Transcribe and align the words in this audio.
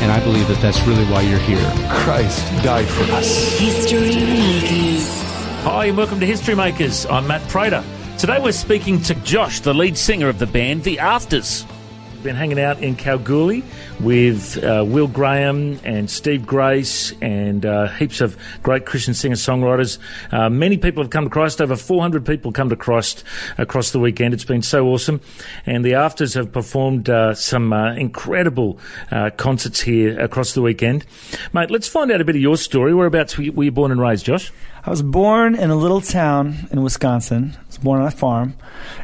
And 0.00 0.10
I 0.10 0.18
believe 0.24 0.48
that 0.48 0.60
that's 0.62 0.80
really 0.86 1.04
why 1.04 1.20
you're 1.20 1.38
here. 1.40 1.60
Christ 1.90 2.46
died 2.64 2.88
for 2.88 3.02
us. 3.12 3.58
History 3.58 4.16
Makers. 4.24 5.06
Hi, 5.62 5.86
and 5.86 5.96
welcome 5.98 6.18
to 6.20 6.26
History 6.26 6.54
Makers. 6.54 7.04
I'm 7.04 7.26
Matt 7.26 7.46
Prater. 7.50 7.84
Today 8.16 8.40
we're 8.40 8.52
speaking 8.52 9.02
to 9.02 9.14
Josh, 9.16 9.60
the 9.60 9.74
lead 9.74 9.98
singer 9.98 10.30
of 10.30 10.38
the 10.38 10.46
band 10.46 10.84
The 10.84 10.98
Afters. 10.98 11.66
Been 12.22 12.36
hanging 12.36 12.60
out 12.60 12.82
in 12.82 12.96
Kalgoorlie 12.96 13.64
with 13.98 14.62
uh, 14.62 14.84
Will 14.86 15.08
Graham 15.08 15.80
and 15.84 16.10
Steve 16.10 16.44
Grace 16.44 17.14
and 17.22 17.64
uh, 17.64 17.88
heaps 17.88 18.20
of 18.20 18.36
great 18.62 18.84
Christian 18.84 19.14
singer 19.14 19.36
songwriters. 19.36 19.96
Uh, 20.30 20.50
many 20.50 20.76
people 20.76 21.02
have 21.02 21.08
come 21.08 21.24
to 21.24 21.30
Christ. 21.30 21.62
Over 21.62 21.76
400 21.76 22.26
people 22.26 22.52
come 22.52 22.68
to 22.68 22.76
Christ 22.76 23.24
across 23.56 23.92
the 23.92 23.98
weekend. 23.98 24.34
It's 24.34 24.44
been 24.44 24.60
so 24.60 24.88
awesome. 24.88 25.22
And 25.64 25.82
the 25.82 25.94
Afters 25.94 26.34
have 26.34 26.52
performed 26.52 27.08
uh, 27.08 27.34
some 27.34 27.72
uh, 27.72 27.94
incredible 27.94 28.78
uh, 29.10 29.30
concerts 29.38 29.80
here 29.80 30.20
across 30.20 30.52
the 30.52 30.60
weekend. 30.60 31.06
Mate, 31.54 31.70
let's 31.70 31.88
find 31.88 32.12
out 32.12 32.20
a 32.20 32.24
bit 32.24 32.36
of 32.36 32.42
your 32.42 32.58
story. 32.58 32.92
Whereabouts 32.92 33.38
were 33.38 33.44
you 33.44 33.72
born 33.72 33.92
and 33.92 34.00
raised, 34.00 34.26
Josh? 34.26 34.52
I 34.82 34.88
was 34.88 35.02
born 35.02 35.56
in 35.56 35.70
a 35.70 35.76
little 35.76 36.00
town 36.00 36.68
in 36.70 36.82
Wisconsin. 36.82 37.52
I 37.54 37.66
was 37.66 37.76
born 37.76 38.00
on 38.00 38.06
a 38.06 38.10
farm, 38.10 38.54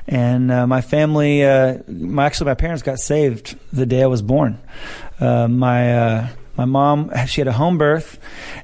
and 0.08 0.50
uh, 0.50 0.66
my 0.66 0.80
family, 0.80 1.44
uh, 1.44 1.78
my 1.86 2.24
actually 2.24 2.46
my 2.46 2.55
parents 2.55 2.82
got 2.82 2.98
saved 2.98 3.58
the 3.74 3.84
day 3.84 4.02
I 4.02 4.06
was 4.06 4.22
born. 4.22 4.58
Uh, 5.20 5.48
my 5.48 5.97
uh, 5.97 6.28
my 6.56 6.64
mom, 6.64 7.12
she 7.27 7.42
had 7.42 7.48
a 7.48 7.52
home 7.52 7.77
birth, 7.77 8.19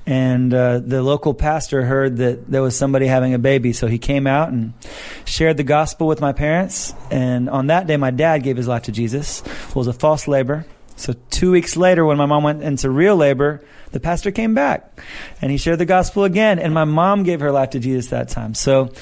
and 0.07 0.55
uh, 0.55 0.79
the 0.79 1.03
local 1.03 1.35
pastor 1.35 1.83
heard 1.83 2.17
that 2.17 2.51
there 2.51 2.63
was 2.63 2.79
somebody 2.79 3.07
having 3.07 3.35
a 3.35 3.39
baby, 3.39 3.75
so 3.75 3.89
he 3.89 3.99
came 3.99 4.27
out 4.27 4.49
and 4.49 4.73
shared 5.27 5.59
the 5.59 5.65
gospel 5.65 6.07
with 6.07 6.23
my 6.23 6.33
parents. 6.33 6.95
And 7.11 7.51
on 7.51 7.67
that 7.67 7.87
day, 7.87 7.99
my 7.99 8.11
dad 8.11 8.43
gave 8.43 8.57
his 8.57 8.69
life 8.69 8.85
to 8.85 8.93
Jesus. 8.93 9.43
It 9.43 9.77
was 9.77 9.87
a 9.87 9.93
false 9.93 10.27
labor. 10.27 10.65
So 10.97 11.15
two 11.29 11.51
weeks 11.51 11.77
later, 11.77 12.07
when 12.07 12.17
my 12.17 12.27
mom 12.27 12.43
went 12.43 12.63
into 12.63 12.89
real 12.89 13.17
labor, 13.17 13.63
the 13.93 14.01
pastor 14.01 14.31
came 14.31 14.55
back 14.55 15.01
and 15.41 15.51
he 15.51 15.57
shared 15.57 15.79
the 15.79 15.85
gospel 15.85 16.25
again. 16.25 16.59
And 16.59 16.75
my 16.75 16.85
mom 16.85 17.23
gave 17.23 17.41
her 17.41 17.53
life 17.53 17.71
to 17.71 17.79
Jesus 17.79 18.09
that 18.09 18.29
time. 18.29 18.55
So 18.55 18.93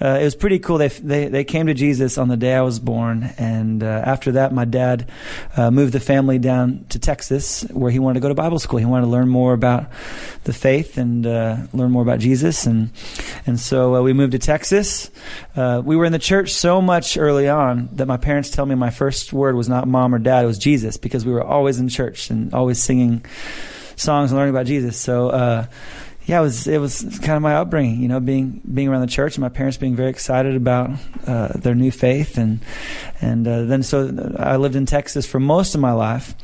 uh, 0.00 0.18
it 0.20 0.24
was 0.24 0.34
pretty 0.34 0.58
cool. 0.58 0.78
They, 0.78 0.88
they 0.88 1.28
they 1.28 1.44
came 1.44 1.66
to 1.66 1.74
Jesus 1.74 2.18
on 2.18 2.28
the 2.28 2.36
day 2.36 2.54
I 2.54 2.62
was 2.62 2.78
born, 2.78 3.22
and 3.38 3.82
uh, 3.82 3.86
after 3.86 4.32
that, 4.32 4.52
my 4.52 4.64
dad 4.64 5.10
uh, 5.56 5.70
moved 5.70 5.92
the 5.92 6.00
family 6.00 6.38
down 6.38 6.84
to 6.90 6.98
Texas, 6.98 7.62
where 7.70 7.90
he 7.90 7.98
wanted 7.98 8.14
to 8.14 8.20
go 8.20 8.28
to 8.28 8.34
Bible 8.34 8.58
school. 8.58 8.78
He 8.78 8.84
wanted 8.84 9.06
to 9.06 9.10
learn 9.10 9.28
more 9.28 9.52
about 9.52 9.90
the 10.44 10.52
faith 10.52 10.98
and 10.98 11.26
uh, 11.26 11.56
learn 11.72 11.90
more 11.90 12.02
about 12.02 12.18
Jesus, 12.18 12.66
and 12.66 12.90
and 13.46 13.58
so 13.58 13.96
uh, 13.96 14.02
we 14.02 14.12
moved 14.12 14.32
to 14.32 14.38
Texas. 14.38 15.10
Uh, 15.56 15.82
we 15.84 15.96
were 15.96 16.04
in 16.04 16.12
the 16.12 16.18
church 16.18 16.52
so 16.52 16.80
much 16.80 17.16
early 17.16 17.48
on 17.48 17.88
that 17.92 18.06
my 18.06 18.16
parents 18.16 18.50
tell 18.50 18.66
me 18.66 18.74
my 18.74 18.90
first 18.90 19.32
word 19.32 19.54
was 19.54 19.68
not 19.68 19.86
mom 19.88 20.14
or 20.14 20.18
dad; 20.18 20.44
it 20.44 20.46
was 20.46 20.58
Jesus, 20.58 20.96
because 20.96 21.24
we 21.24 21.32
were 21.32 21.44
always 21.44 21.78
in 21.78 21.88
church 21.88 22.30
and 22.30 22.52
always 22.54 22.82
singing 22.82 23.24
songs 24.00 24.30
and 24.30 24.38
learning 24.38 24.54
about 24.54 24.66
Jesus. 24.66 24.96
So, 24.98 25.30
uh, 25.30 25.66
yeah, 26.26 26.38
it 26.38 26.42
was 26.42 26.66
it 26.66 26.78
was 26.78 27.02
kind 27.22 27.32
of 27.32 27.42
my 27.42 27.54
upbringing, 27.54 28.00
you 28.00 28.08
know, 28.08 28.20
being 28.20 28.60
being 28.72 28.88
around 28.88 29.00
the 29.00 29.06
church 29.08 29.36
and 29.36 29.42
my 29.42 29.48
parents 29.48 29.76
being 29.78 29.96
very 29.96 30.10
excited 30.10 30.54
about 30.54 30.90
uh, 31.26 31.48
their 31.54 31.74
new 31.74 31.90
faith, 31.90 32.38
and 32.38 32.60
and 33.20 33.48
uh, 33.48 33.64
then 33.64 33.82
so 33.82 34.34
I 34.38 34.56
lived 34.56 34.76
in 34.76 34.86
Texas 34.86 35.26
for 35.26 35.40
most 35.40 35.74
of 35.74 35.80
my 35.80 35.92
life, 35.92 36.34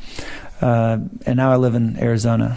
uh, 0.61 0.97
and 1.25 1.37
now 1.37 1.51
I 1.51 1.55
live 1.55 1.75
in 1.75 1.97
Arizona. 1.97 2.55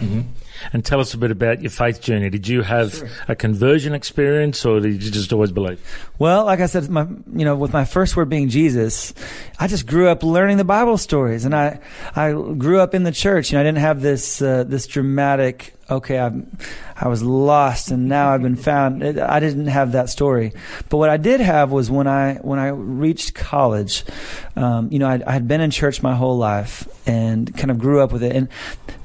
And 0.73 0.83
tell 0.85 0.99
us 0.99 1.13
a 1.13 1.17
bit 1.17 1.31
about 1.31 1.61
your 1.61 1.71
faith 1.71 2.01
journey. 2.01 2.29
Did 2.29 2.47
you 2.47 2.61
have 2.61 3.03
a 3.27 3.35
conversion 3.35 3.93
experience, 3.93 4.65
or 4.65 4.79
did 4.79 5.03
you 5.03 5.11
just 5.11 5.33
always 5.33 5.51
believe? 5.51 5.79
Well, 6.19 6.45
like 6.45 6.59
I 6.59 6.65
said, 6.67 6.89
my 6.89 7.07
you 7.33 7.45
know, 7.45 7.55
with 7.55 7.73
my 7.73 7.85
first 7.85 8.15
word 8.15 8.29
being 8.29 8.49
Jesus, 8.49 9.13
I 9.59 9.67
just 9.67 9.85
grew 9.87 10.07
up 10.07 10.23
learning 10.23 10.57
the 10.57 10.63
Bible 10.63 10.97
stories, 10.97 11.45
and 11.45 11.55
I 11.55 11.79
I 12.15 12.31
grew 12.31 12.79
up 12.79 12.93
in 12.93 13.03
the 13.03 13.11
church. 13.11 13.51
You 13.51 13.57
know, 13.57 13.61
I 13.61 13.63
didn't 13.63 13.79
have 13.79 14.01
this 14.01 14.41
uh, 14.41 14.63
this 14.63 14.87
dramatic. 14.87 15.73
Okay, 15.89 16.19
I 16.19 16.31
I 16.95 17.07
was 17.07 17.21
lost, 17.21 17.91
and 17.91 18.07
now 18.07 18.29
I've 18.29 18.41
been 18.41 18.55
found. 18.55 19.03
I 19.03 19.39
didn't 19.39 19.67
have 19.67 19.93
that 19.93 20.09
story, 20.09 20.53
but 20.89 20.97
what 20.97 21.09
I 21.09 21.17
did 21.17 21.41
have 21.41 21.71
was 21.71 21.91
when 21.91 22.07
I 22.07 22.35
when 22.35 22.59
I 22.59 22.67
reached 22.67 23.33
college. 23.33 24.05
Um, 24.55 24.89
you 24.91 24.99
know, 24.99 25.07
I, 25.07 25.21
I 25.25 25.31
had 25.33 25.47
been 25.47 25.61
in 25.61 25.71
church 25.71 26.01
my 26.01 26.15
whole 26.15 26.37
life 26.37 26.87
and 27.07 27.55
kind 27.57 27.71
of 27.71 27.79
grew 27.79 27.99
up 27.99 28.13
with 28.13 28.23
it, 28.23 28.35
and 28.35 28.47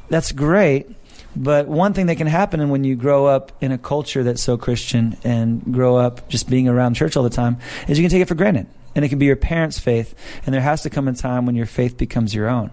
that's 0.08 0.32
great. 0.32 0.86
But 1.36 1.68
one 1.68 1.92
thing 1.92 2.06
that 2.06 2.16
can 2.16 2.26
happen 2.26 2.68
when 2.70 2.82
you 2.82 2.96
grow 2.96 3.26
up 3.26 3.52
in 3.60 3.70
a 3.70 3.78
culture 3.78 4.22
that's 4.22 4.42
so 4.42 4.56
Christian 4.56 5.18
and 5.22 5.62
grow 5.72 5.96
up 5.96 6.28
just 6.28 6.48
being 6.48 6.66
around 6.66 6.94
church 6.94 7.16
all 7.16 7.22
the 7.22 7.30
time 7.30 7.58
is 7.86 7.98
you 7.98 8.02
can 8.02 8.10
take 8.10 8.22
it 8.22 8.28
for 8.28 8.34
granted. 8.34 8.66
And 8.96 9.04
it 9.04 9.08
can 9.10 9.20
be 9.20 9.26
your 9.26 9.36
parents' 9.36 9.78
faith. 9.78 10.14
And 10.44 10.52
there 10.52 10.62
has 10.62 10.82
to 10.82 10.90
come 10.90 11.06
a 11.06 11.12
time 11.12 11.46
when 11.46 11.54
your 11.54 11.66
faith 11.66 11.96
becomes 11.96 12.34
your 12.34 12.48
own. 12.48 12.72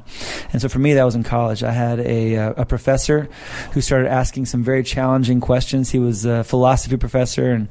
And 0.51 0.61
so 0.61 0.69
for 0.69 0.79
me, 0.79 0.93
that 0.95 1.03
was 1.03 1.13
in 1.13 1.23
college. 1.23 1.61
I 1.61 1.71
had 1.71 1.99
a, 1.99 2.37
uh, 2.37 2.53
a 2.57 2.65
professor 2.65 3.29
who 3.73 3.81
started 3.81 4.09
asking 4.09 4.45
some 4.45 4.63
very 4.63 4.83
challenging 4.83 5.41
questions. 5.41 5.91
He 5.91 5.99
was 5.99 6.25
a 6.25 6.43
philosophy 6.43 6.97
professor 6.97 7.51
and 7.51 7.67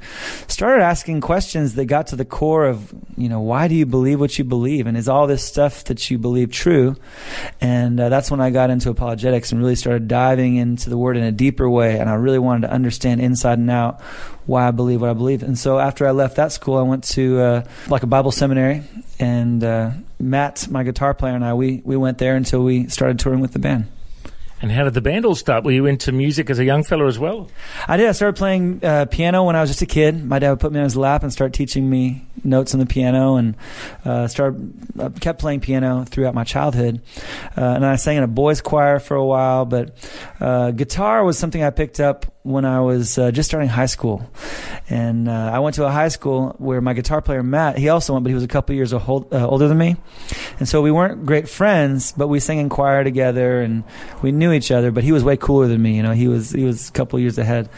started 0.47 0.83
asking 0.83 1.23
questions 1.23 1.75
that 1.75 1.87
got 1.87 2.09
to 2.09 2.17
the 2.17 2.25
core 2.25 2.67
of, 2.67 2.95
you 3.17 3.29
know, 3.29 3.41
why 3.41 3.67
do 3.67 3.75
you 3.75 3.87
believe 3.87 4.21
what 4.21 4.39
you 4.39 4.45
believe? 4.45 4.87
And 4.87 4.97
is 4.97 5.09
all 5.09 5.27
this 5.27 5.43
stuff 5.43 5.85
that 5.85 6.11
you 6.11 6.19
believe 6.19 6.53
true? 6.53 6.97
And 7.61 7.99
uh, 7.99 8.11
that's 8.11 8.31
when 8.31 8.41
I 8.41 8.51
got 8.51 8.71
into 8.71 8.91
apologetics 8.91 9.51
and 9.51 9.61
really 9.61 9.77
started 9.77 10.07
diving 10.09 10.57
into 10.57 10.91
the 10.91 10.99
word 10.99 11.17
in 11.17 11.25
a 11.25 11.33
deeper 11.33 11.69
way. 11.69 11.99
And 11.99 12.11
I 12.11 12.15
really 12.15 12.39
wanted 12.39 12.67
to 12.67 12.73
understand 12.73 13.21
inside 13.23 13.59
and 13.59 13.71
out 13.71 14.03
why 14.47 14.67
I 14.67 14.71
believe 14.73 15.01
what 15.01 15.11
I 15.11 15.15
believe. 15.15 15.43
And 15.43 15.59
so 15.59 15.79
after 15.79 16.07
I 16.07 16.11
left 16.11 16.37
that 16.37 16.53
school, 16.53 16.77
I 16.77 16.83
went 16.83 17.05
to 17.05 17.41
uh, 17.41 17.65
like 17.89 18.03
a 18.03 18.07
Bible 18.07 18.33
seminary. 18.43 18.83
And 19.21 19.63
uh, 19.63 19.93
Matt, 20.19 20.67
my 20.69 20.83
guitar 20.83 21.15
player, 21.15 21.37
and 21.37 21.45
I, 21.45 21.55
we, 21.55 21.81
we 21.85 21.97
went 21.97 22.19
there 22.19 22.35
until 22.35 22.65
we 22.65 22.89
started 22.89 23.21
touring 23.21 23.39
with 23.39 23.53
the 23.53 23.61
band. 23.61 23.87
And 24.61 24.73
how 24.73 24.83
did 24.83 24.95
the 24.95 25.01
band 25.01 25.25
all 25.25 25.37
start? 25.37 25.63
Were 25.63 25.71
you 25.71 25.87
into 25.87 26.11
music 26.11 26.51
as 26.51 26.59
a 26.59 26.65
young 26.65 26.83
fella 26.83 27.07
as 27.07 27.21
well? 27.21 27.49
I 27.87 27.97
did. 27.97 28.09
I 28.09 28.13
started 28.13 28.37
playing 28.37 28.85
uh, 28.85 29.07
piano 29.07 29.45
when 29.45 29.55
I 29.55 29.61
was 29.61 29.71
just 29.71 29.83
a 29.83 29.87
kid. 29.87 30.25
My 30.25 30.41
dad 30.41 30.51
would 30.51 30.59
put 30.59 30.73
me 30.73 30.81
on 30.81 30.85
his 30.85 30.97
lap 30.97 31.23
and 31.23 31.33
start 31.33 31.53
teaching 31.53 31.89
me 31.89 32.27
notes 32.43 32.75
on 32.75 32.81
the 32.81 32.87
piano, 32.87 33.37
and 33.37 33.55
uh, 34.05 34.27
started 34.27 34.73
uh, 34.99 35.11
kept 35.21 35.41
playing 35.41 35.61
piano 35.61 36.05
throughout 36.05 36.35
my 36.35 36.43
childhood. 36.43 37.01
Uh, 37.57 37.61
and 37.61 37.87
I 37.87 37.95
sang 37.95 38.17
in 38.17 38.25
a 38.25 38.29
boys' 38.29 38.61
choir 38.61 38.99
for 38.99 39.17
a 39.17 39.25
while, 39.25 39.67
but 39.67 39.97
uh, 40.41 40.73
guitar 40.73 41.25
was 41.25 41.39
something 41.39 41.63
I 41.63 41.71
picked 41.71 42.01
up 42.01 42.32
when 42.43 42.65
I 42.65 42.81
was 42.81 43.19
uh, 43.19 43.31
just 43.31 43.49
starting 43.49 43.69
high 43.69 43.87
school. 43.87 44.29
And 44.91 45.29
uh, 45.29 45.51
I 45.53 45.61
went 45.61 45.77
to 45.77 45.87
a 45.87 45.91
high 45.91 46.09
school 46.09 46.55
where 46.59 46.81
my 46.81 46.93
guitar 46.93 47.23
player 47.23 47.43
Matt, 47.43 47.79
he 47.79 47.89
also 47.89 48.15
went, 48.15 48.25
but 48.25 48.31
he 48.31 48.35
was 48.35 48.43
a 48.43 48.49
couple 48.49 48.75
years 48.75 48.93
old, 48.93 49.33
uh, 49.33 49.47
older 49.47 49.69
than 49.69 49.79
me. 49.79 49.97
And 50.59 50.69
so 50.69 50.83
we 50.83 50.91
weren't 50.91 51.25
great 51.25 51.49
friends, 51.49 52.13
but 52.13 52.27
we 52.27 52.41
sang 52.41 52.59
in 52.59 52.69
choir 52.69 53.05
together 53.05 53.61
and 53.61 53.85
we 54.23 54.33
knew 54.33 54.53
each 54.53 54.71
other. 54.71 54.91
But 54.91 55.05
he 55.05 55.13
was 55.13 55.23
way 55.23 55.37
cooler 55.37 55.69
than 55.69 55.81
me. 55.81 55.97
You 55.97 56.03
know, 56.03 56.13
he 56.13 56.27
was 56.27 56.51
he 56.51 56.65
was 56.65 56.89
a 56.89 56.93
couple 56.93 57.19
years 57.21 57.39
ahead. 57.39 57.69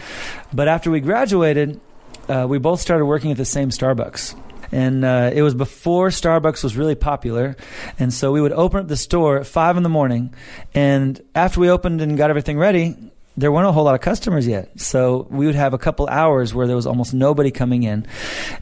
But 0.53 0.69
after 0.69 0.91
we 0.91 1.01
graduated, 1.01 1.81
uh, 2.29 2.47
we 2.49 2.59
both 2.59 2.81
started 2.81 3.05
working 3.05 3.31
at 3.31 3.37
the 3.37 3.45
same 3.45 3.69
Starbucks. 3.69 4.35
And 4.73 5.05
uh, 5.05 5.31
it 5.33 5.43
was 5.43 5.55
before 5.55 6.09
Starbucks 6.09 6.65
was 6.65 6.77
really 6.77 6.97
popular. 6.97 7.57
And 7.99 8.13
so 8.13 8.33
we 8.33 8.41
would 8.41 8.51
open 8.51 8.81
up 8.81 8.89
the 8.89 8.97
store 8.97 9.39
at 9.39 9.47
5 9.47 9.77
in 9.77 9.83
the 9.85 9.89
morning. 9.89 10.35
And 10.73 11.21
after 11.35 11.61
we 11.61 11.71
opened 11.71 12.01
and 12.01 12.17
got 12.17 12.31
everything 12.31 12.59
ready, 12.59 12.97
there 13.37 13.51
weren't 13.51 13.67
a 13.67 13.73
whole 13.73 13.85
lot 13.85 13.95
of 13.95 14.01
customers 14.01 14.47
yet. 14.47 14.81
So 14.81 15.27
we 15.31 15.47
would 15.47 15.55
have 15.55 15.75
a 15.75 15.79
couple 15.79 16.07
hours 16.07 16.55
where 16.55 16.67
there 16.67 16.77
was 16.77 16.87
almost 16.87 17.13
nobody 17.15 17.51
coming 17.51 17.83
in. 17.83 18.07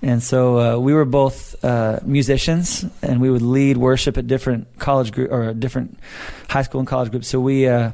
And 0.00 0.22
so 0.22 0.58
uh, 0.58 0.78
we 0.78 0.94
were 0.94 1.04
both 1.04 1.62
uh, 1.64 2.00
musicians 2.04 2.84
and 3.02 3.20
we 3.20 3.30
would 3.30 3.42
lead 3.42 3.76
worship 3.76 4.16
at 4.16 4.26
different 4.26 4.78
college 4.78 5.12
group 5.12 5.30
or 5.30 5.52
different 5.52 5.98
high 6.48 6.62
school 6.62 6.80
and 6.80 6.88
college 6.88 7.10
groups. 7.10 7.28
So 7.28 7.38
we, 7.38 7.68
uh, 7.68 7.92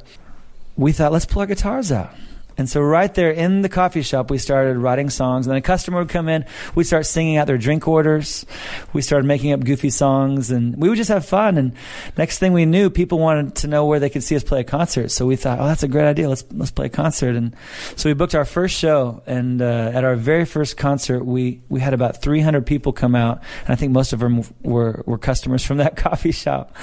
we 0.77 0.93
thought, 0.93 1.11
let's 1.11 1.25
pull 1.25 1.41
our 1.41 1.47
guitars 1.47 1.91
out. 1.91 2.15
And 2.59 2.69
so 2.69 2.81
right 2.81 3.11
there 3.13 3.31
in 3.31 3.61
the 3.61 3.69
coffee 3.69 4.01
shop, 4.01 4.29
we 4.29 4.37
started 4.37 4.77
writing 4.77 5.09
songs. 5.09 5.47
And 5.47 5.51
then 5.51 5.57
a 5.57 5.61
customer 5.61 5.99
would 5.99 6.09
come 6.09 6.27
in, 6.27 6.45
we'd 6.75 6.83
start 6.83 7.05
singing 7.05 7.37
out 7.37 7.47
their 7.47 7.57
drink 7.57 7.87
orders. 7.87 8.45
We 8.91 9.01
started 9.01 9.25
making 9.25 9.53
up 9.53 9.63
goofy 9.63 9.89
songs, 9.89 10.51
and 10.51 10.75
we 10.75 10.89
would 10.89 10.97
just 10.97 11.09
have 11.09 11.25
fun. 11.25 11.57
And 11.57 11.71
next 12.17 12.39
thing 12.39 12.51
we 12.51 12.65
knew, 12.65 12.89
people 12.89 13.17
wanted 13.17 13.55
to 13.55 13.67
know 13.67 13.85
where 13.85 14.01
they 14.01 14.09
could 14.09 14.23
see 14.23 14.35
us 14.35 14.43
play 14.43 14.59
a 14.59 14.65
concert. 14.65 15.09
So 15.09 15.25
we 15.25 15.37
thought, 15.37 15.59
oh, 15.59 15.67
that's 15.67 15.83
a 15.83 15.87
great 15.87 16.05
idea. 16.05 16.27
Let's 16.27 16.43
let's 16.51 16.71
play 16.71 16.87
a 16.87 16.89
concert. 16.89 17.35
And 17.37 17.55
so 17.95 18.09
we 18.09 18.13
booked 18.13 18.35
our 18.35 18.43
first 18.43 18.77
show. 18.77 19.23
And 19.25 19.61
uh, 19.61 19.91
at 19.93 20.03
our 20.03 20.17
very 20.17 20.43
first 20.43 20.75
concert, 20.75 21.23
we 21.23 21.61
we 21.69 21.79
had 21.79 21.93
about 21.93 22.21
300 22.21 22.65
people 22.65 22.91
come 22.91 23.15
out, 23.15 23.41
and 23.61 23.69
I 23.69 23.75
think 23.75 23.93
most 23.93 24.11
of 24.11 24.19
them 24.19 24.43
were 24.63 25.01
were 25.05 25.17
customers 25.17 25.63
from 25.63 25.77
that 25.77 25.95
coffee 25.95 26.33
shop. 26.33 26.75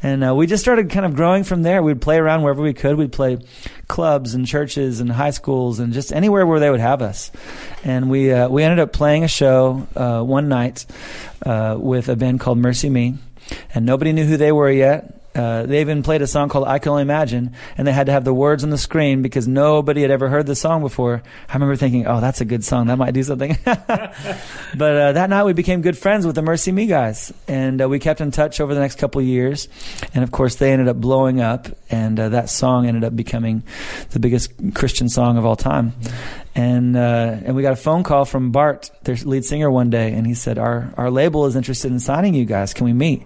And 0.00 0.22
uh, 0.22 0.32
we 0.32 0.46
just 0.46 0.62
started 0.62 0.90
kind 0.90 1.04
of 1.04 1.16
growing 1.16 1.42
from 1.42 1.64
there. 1.64 1.82
We'd 1.82 2.00
play 2.00 2.18
around 2.18 2.42
wherever 2.42 2.62
we 2.62 2.72
could. 2.72 2.96
We'd 2.96 3.10
play 3.10 3.38
clubs 3.88 4.34
and 4.34 4.46
churches 4.46 5.00
and 5.00 5.07
high 5.10 5.30
schools 5.30 5.78
and 5.78 5.92
just 5.92 6.12
anywhere 6.12 6.46
where 6.46 6.60
they 6.60 6.70
would 6.70 6.80
have 6.80 7.02
us. 7.02 7.30
And 7.84 8.10
we 8.10 8.32
uh, 8.32 8.48
we 8.48 8.62
ended 8.62 8.78
up 8.78 8.92
playing 8.92 9.24
a 9.24 9.28
show 9.28 9.86
uh, 9.96 10.22
one 10.22 10.48
night 10.48 10.86
uh, 11.44 11.76
with 11.78 12.08
a 12.08 12.16
band 12.16 12.40
called 12.40 12.58
MercyMe, 12.58 13.16
and 13.74 13.86
nobody 13.86 14.12
knew 14.12 14.24
who 14.24 14.36
they 14.36 14.52
were 14.52 14.70
yet. 14.70 15.17
Uh, 15.38 15.66
they 15.66 15.80
even 15.80 16.02
played 16.02 16.20
a 16.20 16.26
song 16.26 16.48
called 16.48 16.66
"I 16.66 16.80
Can 16.80 16.90
Only 16.90 17.02
Imagine," 17.02 17.54
and 17.76 17.86
they 17.86 17.92
had 17.92 18.06
to 18.06 18.12
have 18.12 18.24
the 18.24 18.34
words 18.34 18.64
on 18.64 18.70
the 18.70 18.78
screen 18.78 19.22
because 19.22 19.46
nobody 19.46 20.02
had 20.02 20.10
ever 20.10 20.28
heard 20.28 20.46
the 20.46 20.56
song 20.56 20.80
before. 20.80 21.22
I 21.48 21.54
remember 21.54 21.76
thinking, 21.76 22.06
"Oh, 22.06 22.20
that's 22.20 22.40
a 22.40 22.44
good 22.44 22.64
song. 22.64 22.88
That 22.88 22.98
might 22.98 23.14
do 23.14 23.22
something." 23.22 23.56
but 23.64 24.16
uh, 24.80 25.12
that 25.12 25.30
night, 25.30 25.44
we 25.44 25.52
became 25.52 25.80
good 25.80 25.96
friends 25.96 26.26
with 26.26 26.34
the 26.34 26.42
MercyMe 26.42 26.88
guys, 26.88 27.32
and 27.46 27.80
uh, 27.80 27.88
we 27.88 28.00
kept 28.00 28.20
in 28.20 28.32
touch 28.32 28.60
over 28.60 28.74
the 28.74 28.80
next 28.80 28.98
couple 28.98 29.22
years. 29.22 29.68
And 30.12 30.24
of 30.24 30.32
course, 30.32 30.56
they 30.56 30.72
ended 30.72 30.88
up 30.88 30.96
blowing 30.96 31.40
up, 31.40 31.68
and 31.88 32.18
uh, 32.18 32.30
that 32.30 32.50
song 32.50 32.86
ended 32.86 33.04
up 33.04 33.14
becoming 33.14 33.62
the 34.10 34.18
biggest 34.18 34.52
Christian 34.74 35.08
song 35.08 35.38
of 35.38 35.46
all 35.46 35.56
time. 35.56 35.92
And 36.58 36.96
uh, 36.96 37.36
and 37.44 37.54
we 37.54 37.62
got 37.62 37.72
a 37.72 37.76
phone 37.76 38.02
call 38.02 38.24
from 38.24 38.50
Bart, 38.50 38.90
their 39.04 39.14
lead 39.14 39.44
singer, 39.44 39.70
one 39.70 39.90
day, 39.90 40.12
and 40.12 40.26
he 40.26 40.34
said, 40.34 40.58
"Our 40.58 40.92
our 40.96 41.08
label 41.08 41.46
is 41.46 41.54
interested 41.54 41.92
in 41.92 42.00
signing 42.00 42.34
you 42.34 42.46
guys. 42.46 42.74
Can 42.74 42.84
we 42.84 42.92
meet?" 42.92 43.22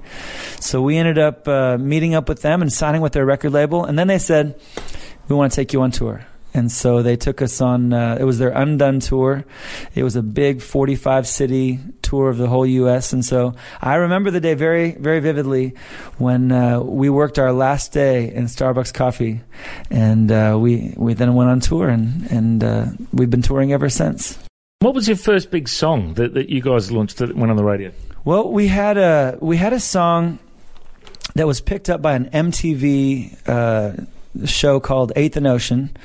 So 0.60 0.82
we 0.82 0.98
ended 0.98 1.16
up 1.16 1.48
uh, 1.48 1.78
meeting 1.78 2.14
up 2.14 2.28
with 2.28 2.42
them 2.42 2.60
and 2.60 2.70
signing 2.70 3.00
with 3.00 3.14
their 3.14 3.24
record 3.24 3.52
label. 3.52 3.86
And 3.86 3.98
then 3.98 4.06
they 4.06 4.18
said, 4.18 4.60
"We 5.28 5.34
want 5.34 5.50
to 5.50 5.56
take 5.56 5.72
you 5.72 5.80
on 5.80 5.92
tour." 5.92 6.26
And 6.54 6.70
so 6.70 7.02
they 7.02 7.16
took 7.16 7.40
us 7.40 7.60
on. 7.60 7.92
Uh, 7.92 8.16
it 8.20 8.24
was 8.24 8.38
their 8.38 8.50
Undone 8.50 9.00
tour. 9.00 9.44
It 9.94 10.02
was 10.02 10.16
a 10.16 10.22
big 10.22 10.60
45 10.60 11.26
city 11.26 11.80
tour 12.02 12.28
of 12.28 12.36
the 12.36 12.46
whole 12.46 12.66
U.S. 12.66 13.12
And 13.12 13.24
so 13.24 13.54
I 13.80 13.94
remember 13.94 14.30
the 14.30 14.40
day 14.40 14.54
very, 14.54 14.92
very 14.92 15.20
vividly 15.20 15.74
when 16.18 16.52
uh, 16.52 16.80
we 16.80 17.08
worked 17.08 17.38
our 17.38 17.52
last 17.52 17.92
day 17.92 18.32
in 18.32 18.44
Starbucks 18.44 18.92
Coffee, 18.92 19.40
and 19.90 20.30
uh, 20.30 20.56
we 20.60 20.94
we 20.96 21.14
then 21.14 21.34
went 21.34 21.50
on 21.50 21.60
tour, 21.60 21.88
and 21.88 22.30
and 22.30 22.62
uh, 22.62 22.86
we've 23.12 23.30
been 23.30 23.42
touring 23.42 23.72
ever 23.72 23.88
since. 23.88 24.38
What 24.80 24.94
was 24.94 25.06
your 25.06 25.16
first 25.16 25.50
big 25.50 25.68
song 25.68 26.14
that, 26.14 26.34
that 26.34 26.50
you 26.50 26.60
guys 26.60 26.90
launched 26.90 27.18
that 27.18 27.36
went 27.36 27.50
on 27.50 27.56
the 27.56 27.64
radio? 27.64 27.92
Well, 28.24 28.50
we 28.50 28.68
had 28.68 28.98
a 28.98 29.38
we 29.40 29.56
had 29.56 29.72
a 29.72 29.80
song 29.80 30.38
that 31.34 31.46
was 31.46 31.60
picked 31.60 31.88
up 31.88 32.02
by 32.02 32.14
an 32.14 32.30
MTV 32.30 33.48
uh, 33.48 34.04
show 34.44 34.80
called 34.80 35.12
Eighth 35.16 35.36
and 35.36 35.46
Ocean, 35.46 35.96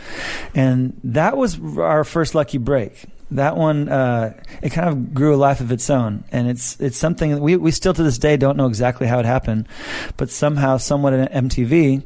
and 0.54 1.00
that 1.04 1.38
was 1.38 1.60
our 1.78 2.04
first 2.04 2.36
lucky 2.36 2.58
break. 2.58 3.06
That 3.32 3.58
one, 3.58 3.90
uh, 3.90 4.42
it 4.62 4.70
kind 4.70 4.88
of 4.88 5.14
grew 5.14 5.36
a 5.36 5.38
life 5.38 5.60
of 5.60 5.72
its 5.72 5.90
own, 5.90 6.24
and 6.32 6.48
it's 6.50 6.80
it's 6.80 6.98
something 6.98 7.32
that 7.32 7.42
we 7.42 7.58
we 7.58 7.72
still 7.72 7.94
to 7.94 8.04
this 8.04 8.18
day 8.18 8.38
don't 8.38 8.58
know 8.58 8.68
exactly 8.68 9.08
how 9.08 9.20
it 9.20 9.26
happened, 9.26 9.68
but 10.16 10.30
somehow, 10.30 10.78
someone 10.78 11.14
at 11.14 11.32
MTV 11.32 12.04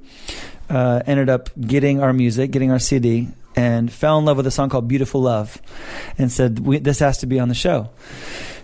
uh, 0.70 1.02
ended 1.06 1.30
up 1.30 1.50
getting 1.60 2.02
our 2.02 2.14
music, 2.14 2.52
getting 2.52 2.72
our 2.72 2.80
CD, 2.80 3.28
and 3.56 3.92
fell 3.92 4.18
in 4.18 4.26
love 4.26 4.38
with 4.38 4.48
a 4.48 4.52
song 4.52 4.70
called 4.70 4.88
Beautiful 4.88 5.22
Love 5.22 5.62
and 6.18 6.32
said, 6.32 6.58
This 6.58 7.00
has 7.00 7.18
to 7.20 7.26
be 7.26 7.40
on 7.40 7.50
the 7.50 7.56
show. 7.56 7.90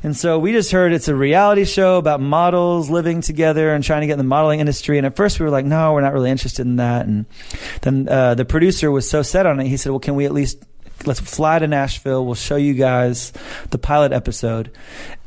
And 0.03 0.15
so 0.15 0.39
we 0.39 0.51
just 0.51 0.71
heard 0.71 0.93
it's 0.93 1.07
a 1.07 1.15
reality 1.15 1.65
show 1.65 1.97
about 1.97 2.21
models 2.21 2.89
living 2.89 3.21
together 3.21 3.73
and 3.73 3.83
trying 3.83 4.01
to 4.01 4.07
get 4.07 4.13
in 4.13 4.19
the 4.19 4.23
modeling 4.23 4.59
industry. 4.59 4.97
And 4.97 5.05
at 5.05 5.15
first 5.15 5.39
we 5.39 5.45
were 5.45 5.51
like, 5.51 5.65
no, 5.65 5.93
we're 5.93 6.01
not 6.01 6.13
really 6.13 6.31
interested 6.31 6.65
in 6.65 6.77
that. 6.77 7.05
And 7.05 7.25
then 7.81 8.07
uh, 8.09 8.35
the 8.35 8.45
producer 8.45 8.91
was 8.91 9.09
so 9.09 9.21
set 9.21 9.45
on 9.45 9.59
it, 9.59 9.67
he 9.67 9.77
said, 9.77 9.91
well, 9.91 9.99
can 9.99 10.15
we 10.15 10.25
at 10.25 10.33
least 10.33 10.63
let's 11.05 11.19
fly 11.19 11.59
to 11.59 11.67
Nashville. 11.67 12.25
We'll 12.25 12.35
show 12.35 12.55
you 12.55 12.73
guys 12.73 13.31
the 13.69 13.77
pilot 13.77 14.11
episode. 14.11 14.71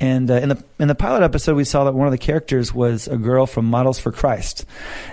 And 0.00 0.31
uh, 0.31 0.34
in 0.34 0.49
the 0.49 0.64
in 0.78 0.88
the 0.88 0.94
pilot 0.94 1.22
episode, 1.22 1.56
we 1.56 1.64
saw 1.64 1.84
that 1.84 1.94
one 1.94 2.06
of 2.06 2.12
the 2.12 2.19
characters 2.19 2.75
was 2.75 3.06
a 3.06 3.17
girl 3.17 3.46
from 3.46 3.67
Models 3.67 3.99
for 3.99 4.12
Christ, 4.12 4.64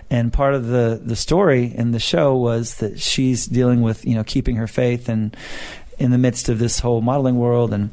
and 0.09 0.31
part 0.31 0.53
of 0.53 0.67
the 0.67 0.99
the 1.03 1.15
story 1.15 1.73
in 1.75 1.91
the 1.91 1.99
show 1.99 2.35
was 2.35 2.75
that 2.75 2.99
she's 2.99 3.45
dealing 3.45 3.81
with 3.81 4.05
you 4.05 4.15
know 4.15 4.23
keeping 4.23 4.55
her 4.55 4.67
faith 4.67 5.09
and 5.09 5.35
in 5.99 6.11
the 6.11 6.17
midst 6.17 6.47
of 6.49 6.59
this 6.59 6.79
whole 6.79 7.01
modeling 7.01 7.37
world, 7.37 7.73
and 7.73 7.89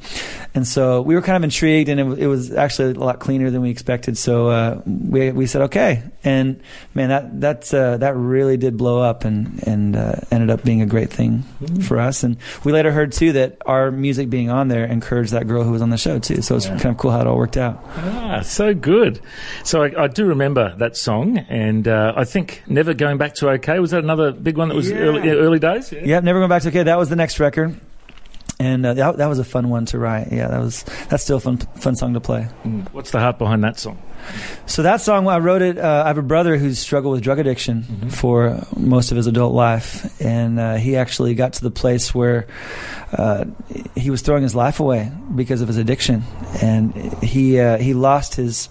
and 0.54 0.66
so 0.66 1.00
we 1.00 1.14
were 1.14 1.22
kind 1.22 1.36
of 1.36 1.44
intrigued, 1.44 1.88
and 1.88 2.00
it, 2.00 2.18
it 2.24 2.26
was 2.26 2.52
actually 2.52 2.92
a 2.92 2.94
lot 2.94 3.18
cleaner 3.18 3.50
than 3.50 3.62
we 3.62 3.70
expected. 3.70 4.18
So 4.18 4.48
uh, 4.48 4.82
we 4.86 5.30
we 5.32 5.46
said 5.46 5.62
okay, 5.62 6.02
and 6.22 6.60
man, 6.94 7.08
that 7.08 7.40
that's 7.40 7.72
uh, 7.72 7.96
that 7.98 8.14
really 8.16 8.56
did 8.56 8.76
blow 8.76 9.00
up, 9.00 9.24
and 9.24 9.62
and 9.66 9.96
uh, 9.96 10.16
ended 10.30 10.50
up 10.50 10.62
being 10.62 10.82
a 10.82 10.86
great 10.86 11.10
thing 11.10 11.44
mm-hmm. 11.62 11.80
for 11.80 11.98
us. 11.98 12.22
And 12.22 12.36
we 12.62 12.72
later 12.72 12.92
heard 12.92 13.12
too 13.12 13.32
that 13.32 13.56
our 13.64 13.90
music 13.90 14.28
being 14.28 14.50
on 14.50 14.68
there 14.68 14.84
encouraged 14.84 15.32
that 15.32 15.48
girl 15.48 15.64
who 15.64 15.72
was 15.72 15.82
on 15.82 15.90
the 15.90 15.98
show 15.98 16.18
too. 16.18 16.42
So 16.42 16.56
it's 16.56 16.66
yeah. 16.66 16.78
kind 16.78 16.94
of 16.94 16.98
cool 16.98 17.10
how 17.10 17.20
it 17.20 17.26
all 17.26 17.38
worked 17.38 17.56
out. 17.56 17.82
Ah, 17.96 18.42
so 18.42 18.74
good. 18.74 19.20
So 19.64 19.82
I, 19.82 20.04
I 20.04 20.06
do 20.08 20.26
remember 20.26 20.74
that 20.76 20.96
song, 20.96 21.38
and 21.38 21.88
uh, 21.88 22.12
I 22.16 22.24
think 22.24 22.62
"Never 22.66 22.92
Going 22.92 23.16
Back 23.16 23.34
to 23.36 23.48
okay 23.50 23.78
was 23.78 23.92
that 23.92 24.04
another 24.04 24.32
big 24.32 24.58
one 24.58 24.68
that 24.68 24.74
was 24.74 24.90
yeah. 24.90 24.98
early, 24.98 25.30
early 25.30 25.58
days. 25.58 25.90
Yeah. 25.90 26.04
Yep, 26.04 26.24
"Never 26.24 26.40
Going 26.40 26.50
Back 26.50 26.62
to 26.62 26.68
okay. 26.68 26.82
That 26.82 26.98
was 26.98 27.08
the 27.08 27.16
next 27.16 27.40
record 27.40 27.80
and 28.64 28.87
uh, 28.87 28.94
that, 28.94 29.16
that 29.19 29.26
was 29.26 29.38
a 29.38 29.44
fun 29.44 29.69
one 29.69 29.84
to 29.87 29.99
write. 29.99 30.32
Yeah, 30.32 30.49
that 30.49 30.58
was 30.58 30.84
that's 31.08 31.22
still 31.22 31.37
a 31.37 31.40
fun 31.40 31.58
fun 31.58 31.96
song 31.96 32.14
to 32.14 32.20
play. 32.20 32.49
Mm. 32.64 32.90
What's 32.93 33.11
the 33.11 33.20
heart 33.20 33.38
behind 33.38 33.62
that 33.62 33.78
song? 33.78 34.00
So 34.64 34.82
that 34.82 35.02
song, 35.02 35.28
I 35.28 35.38
wrote 35.38 35.61
it. 35.61 35.76
Uh, 35.76 36.02
I 36.05 36.08
have 36.08 36.16
a 36.16 36.22
brother 36.22 36.56
who's 36.56 36.78
struggled 36.78 37.12
with 37.12 37.22
drug 37.22 37.38
addiction 37.38 37.82
mm-hmm. 37.82 38.08
for 38.08 38.66
most 38.75 39.11
of 39.11 39.19
his 39.19 39.26
adult 39.26 39.52
life, 39.52 40.19
and 40.19 40.58
uh, 40.58 40.76
he 40.76 40.96
actually 40.96 41.34
got 41.34 41.52
to 41.55 41.62
the 41.62 41.70
place 41.70 42.14
where 42.14 42.46
uh, 43.12 43.44
he 43.94 44.08
was 44.08 44.22
throwing 44.22 44.43
his 44.43 44.55
life 44.55 44.81
away 44.81 45.12
because 45.34 45.61
of 45.61 45.69
his 45.69 45.76
addiction, 45.76 46.22
and 46.62 46.94
he 47.22 47.61
uh, 47.61 47.76
he 47.76 47.93
lost 47.93 48.34
his 48.37 48.70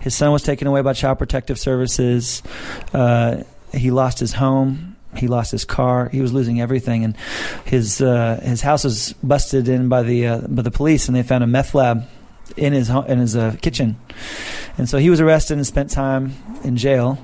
his 0.00 0.14
son 0.14 0.32
was 0.32 0.42
taken 0.42 0.66
away 0.66 0.80
by 0.80 0.94
Child 0.94 1.18
Protective 1.18 1.58
Services. 1.58 2.42
Uh, 2.94 3.42
he 3.74 3.90
lost 3.90 4.18
his 4.18 4.32
home 4.32 4.95
he 5.16 5.28
lost 5.28 5.50
his 5.52 5.64
car. 5.64 6.08
He 6.08 6.20
was 6.20 6.32
losing 6.32 6.60
everything, 6.60 7.04
and 7.04 7.16
his 7.64 8.00
uh, 8.00 8.40
his 8.42 8.60
house 8.60 8.84
was 8.84 9.12
busted 9.22 9.68
in 9.68 9.88
by 9.88 10.02
the 10.02 10.26
uh, 10.26 10.40
by 10.40 10.62
the 10.62 10.70
police, 10.70 11.08
and 11.08 11.16
they 11.16 11.22
found 11.22 11.44
a 11.44 11.46
meth 11.46 11.74
lab 11.74 12.04
in 12.56 12.72
his 12.72 12.90
in 12.90 13.18
his 13.18 13.36
uh, 13.36 13.56
kitchen, 13.60 13.96
and 14.78 14.88
so 14.88 14.98
he 14.98 15.10
was 15.10 15.20
arrested 15.20 15.56
and 15.56 15.66
spent 15.66 15.90
time 15.90 16.34
in 16.64 16.76
jail, 16.76 17.18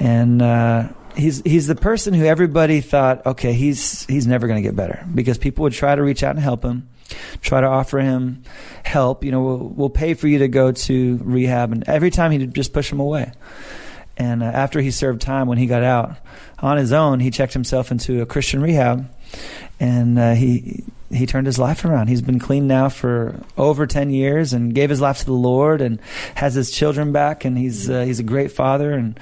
and. 0.00 0.42
Uh, 0.42 0.88
he's 1.16 1.42
he's 1.42 1.66
the 1.66 1.74
person 1.74 2.14
who 2.14 2.24
everybody 2.24 2.80
thought, 2.80 3.24
okay, 3.24 3.52
he's 3.52 4.04
he's 4.06 4.26
never 4.26 4.46
going 4.46 4.62
to 4.62 4.68
get 4.68 4.76
better 4.76 5.06
because 5.14 5.38
people 5.38 5.62
would 5.62 5.72
try 5.72 5.94
to 5.94 6.02
reach 6.02 6.22
out 6.22 6.30
and 6.30 6.40
help 6.40 6.64
him, 6.64 6.88
try 7.40 7.60
to 7.60 7.66
offer 7.66 7.98
him 7.98 8.42
help. 8.84 9.24
You 9.24 9.30
know, 9.30 9.42
we'll, 9.42 9.58
we'll 9.58 9.90
pay 9.90 10.14
for 10.14 10.28
you 10.28 10.40
to 10.40 10.48
go 10.48 10.72
to 10.72 11.20
rehab, 11.22 11.72
and 11.72 11.88
every 11.88 12.10
time 12.10 12.32
he'd 12.32 12.52
just 12.54 12.72
push 12.72 12.90
him 12.90 13.00
away. 13.00 13.32
And 14.16 14.42
uh, 14.42 14.46
after 14.46 14.80
he 14.80 14.90
served 14.90 15.20
time, 15.20 15.48
when 15.48 15.58
he 15.58 15.66
got 15.66 15.82
out 15.82 16.16
on 16.64 16.78
his 16.78 16.92
own, 16.92 17.20
he 17.20 17.30
checked 17.30 17.52
himself 17.52 17.90
into 17.90 18.22
a 18.22 18.26
Christian 18.26 18.62
rehab, 18.62 19.08
and 19.78 20.18
uh, 20.18 20.32
he 20.32 20.82
he 21.10 21.26
turned 21.26 21.46
his 21.46 21.58
life 21.58 21.84
around. 21.84 22.08
He's 22.08 22.22
been 22.22 22.40
clean 22.40 22.66
now 22.66 22.88
for 22.88 23.38
over 23.58 23.86
ten 23.86 24.10
years, 24.10 24.54
and 24.54 24.74
gave 24.74 24.88
his 24.88 25.00
life 25.00 25.18
to 25.18 25.26
the 25.26 25.32
Lord, 25.32 25.82
and 25.82 26.00
has 26.36 26.54
his 26.54 26.70
children 26.70 27.12
back, 27.12 27.44
and 27.44 27.58
he's 27.58 27.90
uh, 27.90 28.04
he's 28.04 28.18
a 28.18 28.22
great 28.24 28.50
father. 28.50 28.92
And 28.92 29.20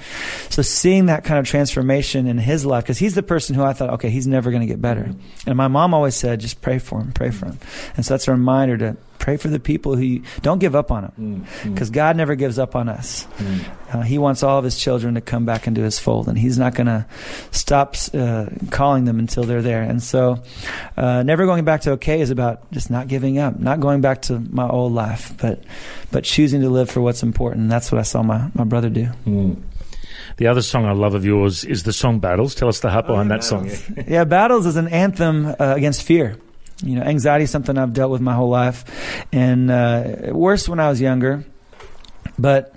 so, 0.49 0.61
seeing 0.61 1.07
that 1.07 1.25
kind 1.25 1.37
of 1.37 1.45
transformation 1.45 2.27
in 2.27 2.37
his 2.37 2.65
life, 2.65 2.85
because 2.85 2.97
he's 2.97 3.13
the 3.13 3.23
person 3.23 3.55
who 3.55 3.63
I 3.63 3.73
thought, 3.73 3.89
okay, 3.91 4.09
he's 4.09 4.25
never 4.25 4.49
going 4.49 4.61
to 4.61 4.67
get 4.67 4.81
better. 4.81 5.11
And 5.45 5.57
my 5.57 5.67
mom 5.67 5.93
always 5.93 6.15
said, 6.15 6.39
just 6.39 6.61
pray 6.61 6.79
for 6.79 7.01
him, 7.01 7.11
pray 7.11 7.31
for 7.31 7.47
him. 7.47 7.59
And 7.97 8.05
so 8.05 8.13
that's 8.13 8.29
a 8.29 8.31
reminder 8.31 8.77
to 8.77 8.97
pray 9.23 9.37
for 9.37 9.47
the 9.47 9.59
people 9.59 9.95
who 9.95 10.01
you, 10.01 10.23
don't 10.41 10.59
give 10.59 10.75
up 10.75 10.91
on 10.91 11.03
them 11.03 11.47
because 11.63 11.87
mm, 11.87 11.91
mm. 11.91 11.93
God 11.93 12.17
never 12.17 12.35
gives 12.35 12.59
up 12.59 12.75
on 12.75 12.89
us. 12.89 13.25
Mm. 13.37 13.95
Uh, 13.95 14.01
he 14.01 14.17
wants 14.17 14.43
all 14.43 14.57
of 14.57 14.65
his 14.65 14.77
children 14.77 15.15
to 15.15 15.21
come 15.21 15.45
back 15.45 15.65
into 15.65 15.81
his 15.81 15.97
fold, 15.97 16.27
and 16.27 16.37
he's 16.37 16.57
not 16.57 16.75
going 16.75 16.87
to 16.87 17.05
stop 17.51 17.95
uh, 18.13 18.47
calling 18.69 19.05
them 19.05 19.19
until 19.19 19.45
they're 19.45 19.61
there. 19.61 19.81
And 19.81 20.03
so, 20.03 20.43
uh, 20.97 21.23
never 21.23 21.45
going 21.45 21.63
back 21.63 21.81
to 21.81 21.91
okay 21.91 22.19
is 22.19 22.31
about 22.31 22.69
just 22.73 22.91
not 22.91 23.07
giving 23.07 23.39
up, 23.39 23.57
not 23.57 23.79
going 23.79 24.01
back 24.01 24.23
to 24.23 24.39
my 24.39 24.67
old 24.67 24.91
life, 24.91 25.33
but 25.37 25.63
but 26.11 26.25
choosing 26.25 26.59
to 26.59 26.69
live 26.69 26.91
for 26.91 26.99
what's 26.99 27.23
important. 27.23 27.69
That's 27.69 27.93
what 27.93 27.99
I 27.99 28.03
saw 28.03 28.23
my, 28.23 28.51
my 28.53 28.65
brother 28.65 28.89
do. 28.89 29.07
Mm. 29.25 29.61
The 30.35 30.47
other 30.47 30.61
song 30.61 30.85
I 30.85 30.91
love 30.91 31.15
of 31.15 31.23
yours 31.23 31.63
is 31.63 31.83
the 31.83 31.93
song 31.93 32.19
Battles. 32.19 32.55
Tell 32.55 32.67
us 32.67 32.81
the 32.81 32.89
heart 32.89 33.07
behind 33.07 33.31
oh, 33.31 33.35
that 33.35 33.43
song. 33.45 33.71
yeah, 34.07 34.25
Battles 34.25 34.65
is 34.65 34.75
an 34.75 34.89
anthem 34.89 35.45
uh, 35.45 35.55
against 35.59 36.03
fear. 36.03 36.37
You 36.83 36.95
know, 36.97 37.01
anxiety 37.03 37.45
is 37.45 37.51
something 37.51 37.77
I've 37.77 37.93
dealt 37.93 38.11
with 38.11 38.21
my 38.21 38.33
whole 38.33 38.49
life, 38.49 39.25
and 39.31 39.71
uh, 39.71 40.31
worse 40.31 40.67
when 40.67 40.79
I 40.79 40.89
was 40.89 40.99
younger. 40.99 41.43
But 42.37 42.75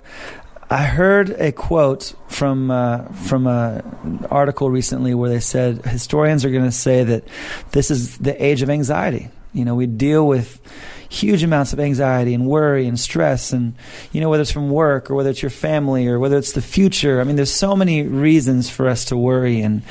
I 0.69 0.83
heard 0.83 1.29
a 1.29 1.51
quote 1.51 2.13
from 2.27 2.71
uh, 2.71 3.03
from 3.13 3.47
an 3.47 4.25
article 4.29 4.69
recently 4.69 5.13
where 5.13 5.29
they 5.29 5.39
said 5.39 5.85
historians 5.85 6.43
are 6.45 6.49
going 6.49 6.65
to 6.65 6.71
say 6.71 7.03
that 7.03 7.23
this 7.71 7.91
is 7.91 8.17
the 8.17 8.43
age 8.43 8.61
of 8.61 8.69
anxiety. 8.69 9.29
You 9.53 9.65
know, 9.65 9.75
we 9.75 9.87
deal 9.87 10.27
with 10.27 10.59
huge 11.09 11.41
amounts 11.41 11.73
of 11.73 11.79
anxiety 11.79 12.33
and 12.33 12.45
worry 12.45 12.85
and 12.85 12.99
stress 12.99 13.53
and 13.53 13.75
you 14.11 14.19
know 14.19 14.29
whether 14.29 14.41
it's 14.41 14.51
from 14.51 14.69
work 14.69 15.09
or 15.09 15.15
whether 15.15 15.29
it's 15.29 15.41
your 15.41 15.49
family 15.49 16.05
or 16.05 16.19
whether 16.19 16.37
it's 16.37 16.51
the 16.51 16.61
future 16.61 17.21
i 17.21 17.23
mean 17.23 17.37
there's 17.37 17.49
so 17.49 17.77
many 17.77 18.03
reasons 18.03 18.69
for 18.69 18.89
us 18.89 19.05
to 19.05 19.15
worry 19.15 19.61
and 19.61 19.83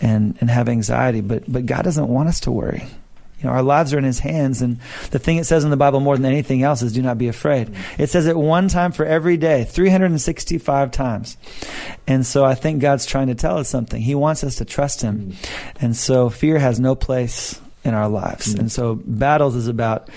and 0.00 0.38
and 0.40 0.48
have 0.48 0.66
anxiety 0.66 1.20
but 1.20 1.44
but 1.52 1.66
god 1.66 1.82
doesn't 1.82 2.08
want 2.08 2.30
us 2.30 2.40
to 2.40 2.50
worry 2.50 2.88
you 3.44 3.50
know, 3.50 3.56
our 3.56 3.62
lives 3.62 3.92
are 3.92 3.98
in 3.98 4.04
His 4.04 4.20
hands, 4.20 4.62
and 4.62 4.78
the 5.10 5.18
thing 5.18 5.36
it 5.36 5.44
says 5.44 5.64
in 5.64 5.70
the 5.70 5.76
Bible 5.76 6.00
more 6.00 6.16
than 6.16 6.24
anything 6.24 6.62
else 6.62 6.82
is 6.82 6.92
"Do 6.92 7.02
not 7.02 7.18
be 7.18 7.28
afraid." 7.28 7.70
It 7.98 8.08
says 8.08 8.26
it 8.26 8.36
one 8.36 8.68
time 8.68 8.92
for 8.92 9.04
every 9.04 9.36
day, 9.36 9.64
365 9.64 10.90
times, 10.90 11.36
and 12.06 12.26
so 12.26 12.44
I 12.44 12.54
think 12.54 12.80
God's 12.80 13.06
trying 13.06 13.26
to 13.28 13.34
tell 13.34 13.58
us 13.58 13.68
something. 13.68 14.00
He 14.00 14.14
wants 14.14 14.42
us 14.42 14.56
to 14.56 14.64
trust 14.64 15.02
Him, 15.02 15.34
and 15.80 15.94
so 15.94 16.30
fear 16.30 16.58
has 16.58 16.80
no 16.80 16.94
place 16.94 17.60
in 17.84 17.92
our 17.92 18.08
lives. 18.08 18.54
And 18.54 18.72
so 18.72 18.94
battles 19.04 19.54
is 19.54 19.68
about 19.68 20.08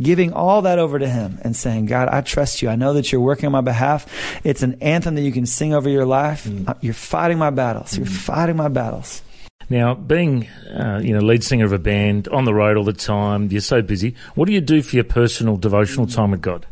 giving 0.00 0.32
all 0.32 0.62
that 0.62 0.78
over 0.78 0.98
to 0.98 1.08
him 1.08 1.38
and 1.42 1.56
saying, 1.56 1.86
God, 1.86 2.08
I 2.08 2.20
trust 2.20 2.62
you. 2.62 2.68
I 2.68 2.76
know 2.76 2.92
that 2.92 3.10
you're 3.10 3.20
working 3.20 3.46
on 3.46 3.52
my 3.52 3.60
behalf. 3.60 4.06
It's 4.44 4.62
an 4.62 4.78
anthem 4.80 5.16
that 5.16 5.22
you 5.22 5.32
can 5.32 5.44
sing 5.44 5.74
over 5.74 5.88
your 5.88 6.06
life. 6.06 6.48
Uh, 6.66 6.74
You're 6.80 6.94
fighting 6.94 7.38
my 7.38 7.50
battles. 7.50 7.96
You're 7.96 8.06
fighting 8.06 8.56
my 8.56 8.68
battles. 8.68 9.22
Now, 9.70 9.94
being 9.94 10.48
uh, 10.72 11.00
you 11.02 11.12
know 11.12 11.20
lead 11.20 11.44
singer 11.44 11.66
of 11.66 11.72
a 11.72 11.78
band 11.78 12.26
on 12.28 12.44
the 12.44 12.54
road 12.54 12.76
all 12.76 12.84
the 12.84 12.92
time, 12.94 13.48
you're 13.50 13.60
so 13.60 13.82
busy. 13.82 14.14
What 14.34 14.46
do 14.46 14.52
you 14.52 14.62
do 14.62 14.82
for 14.82 14.96
your 14.96 15.04
personal 15.04 15.56
devotional 15.58 16.06
time 16.06 16.30
with 16.30 16.40
God? 16.40 16.64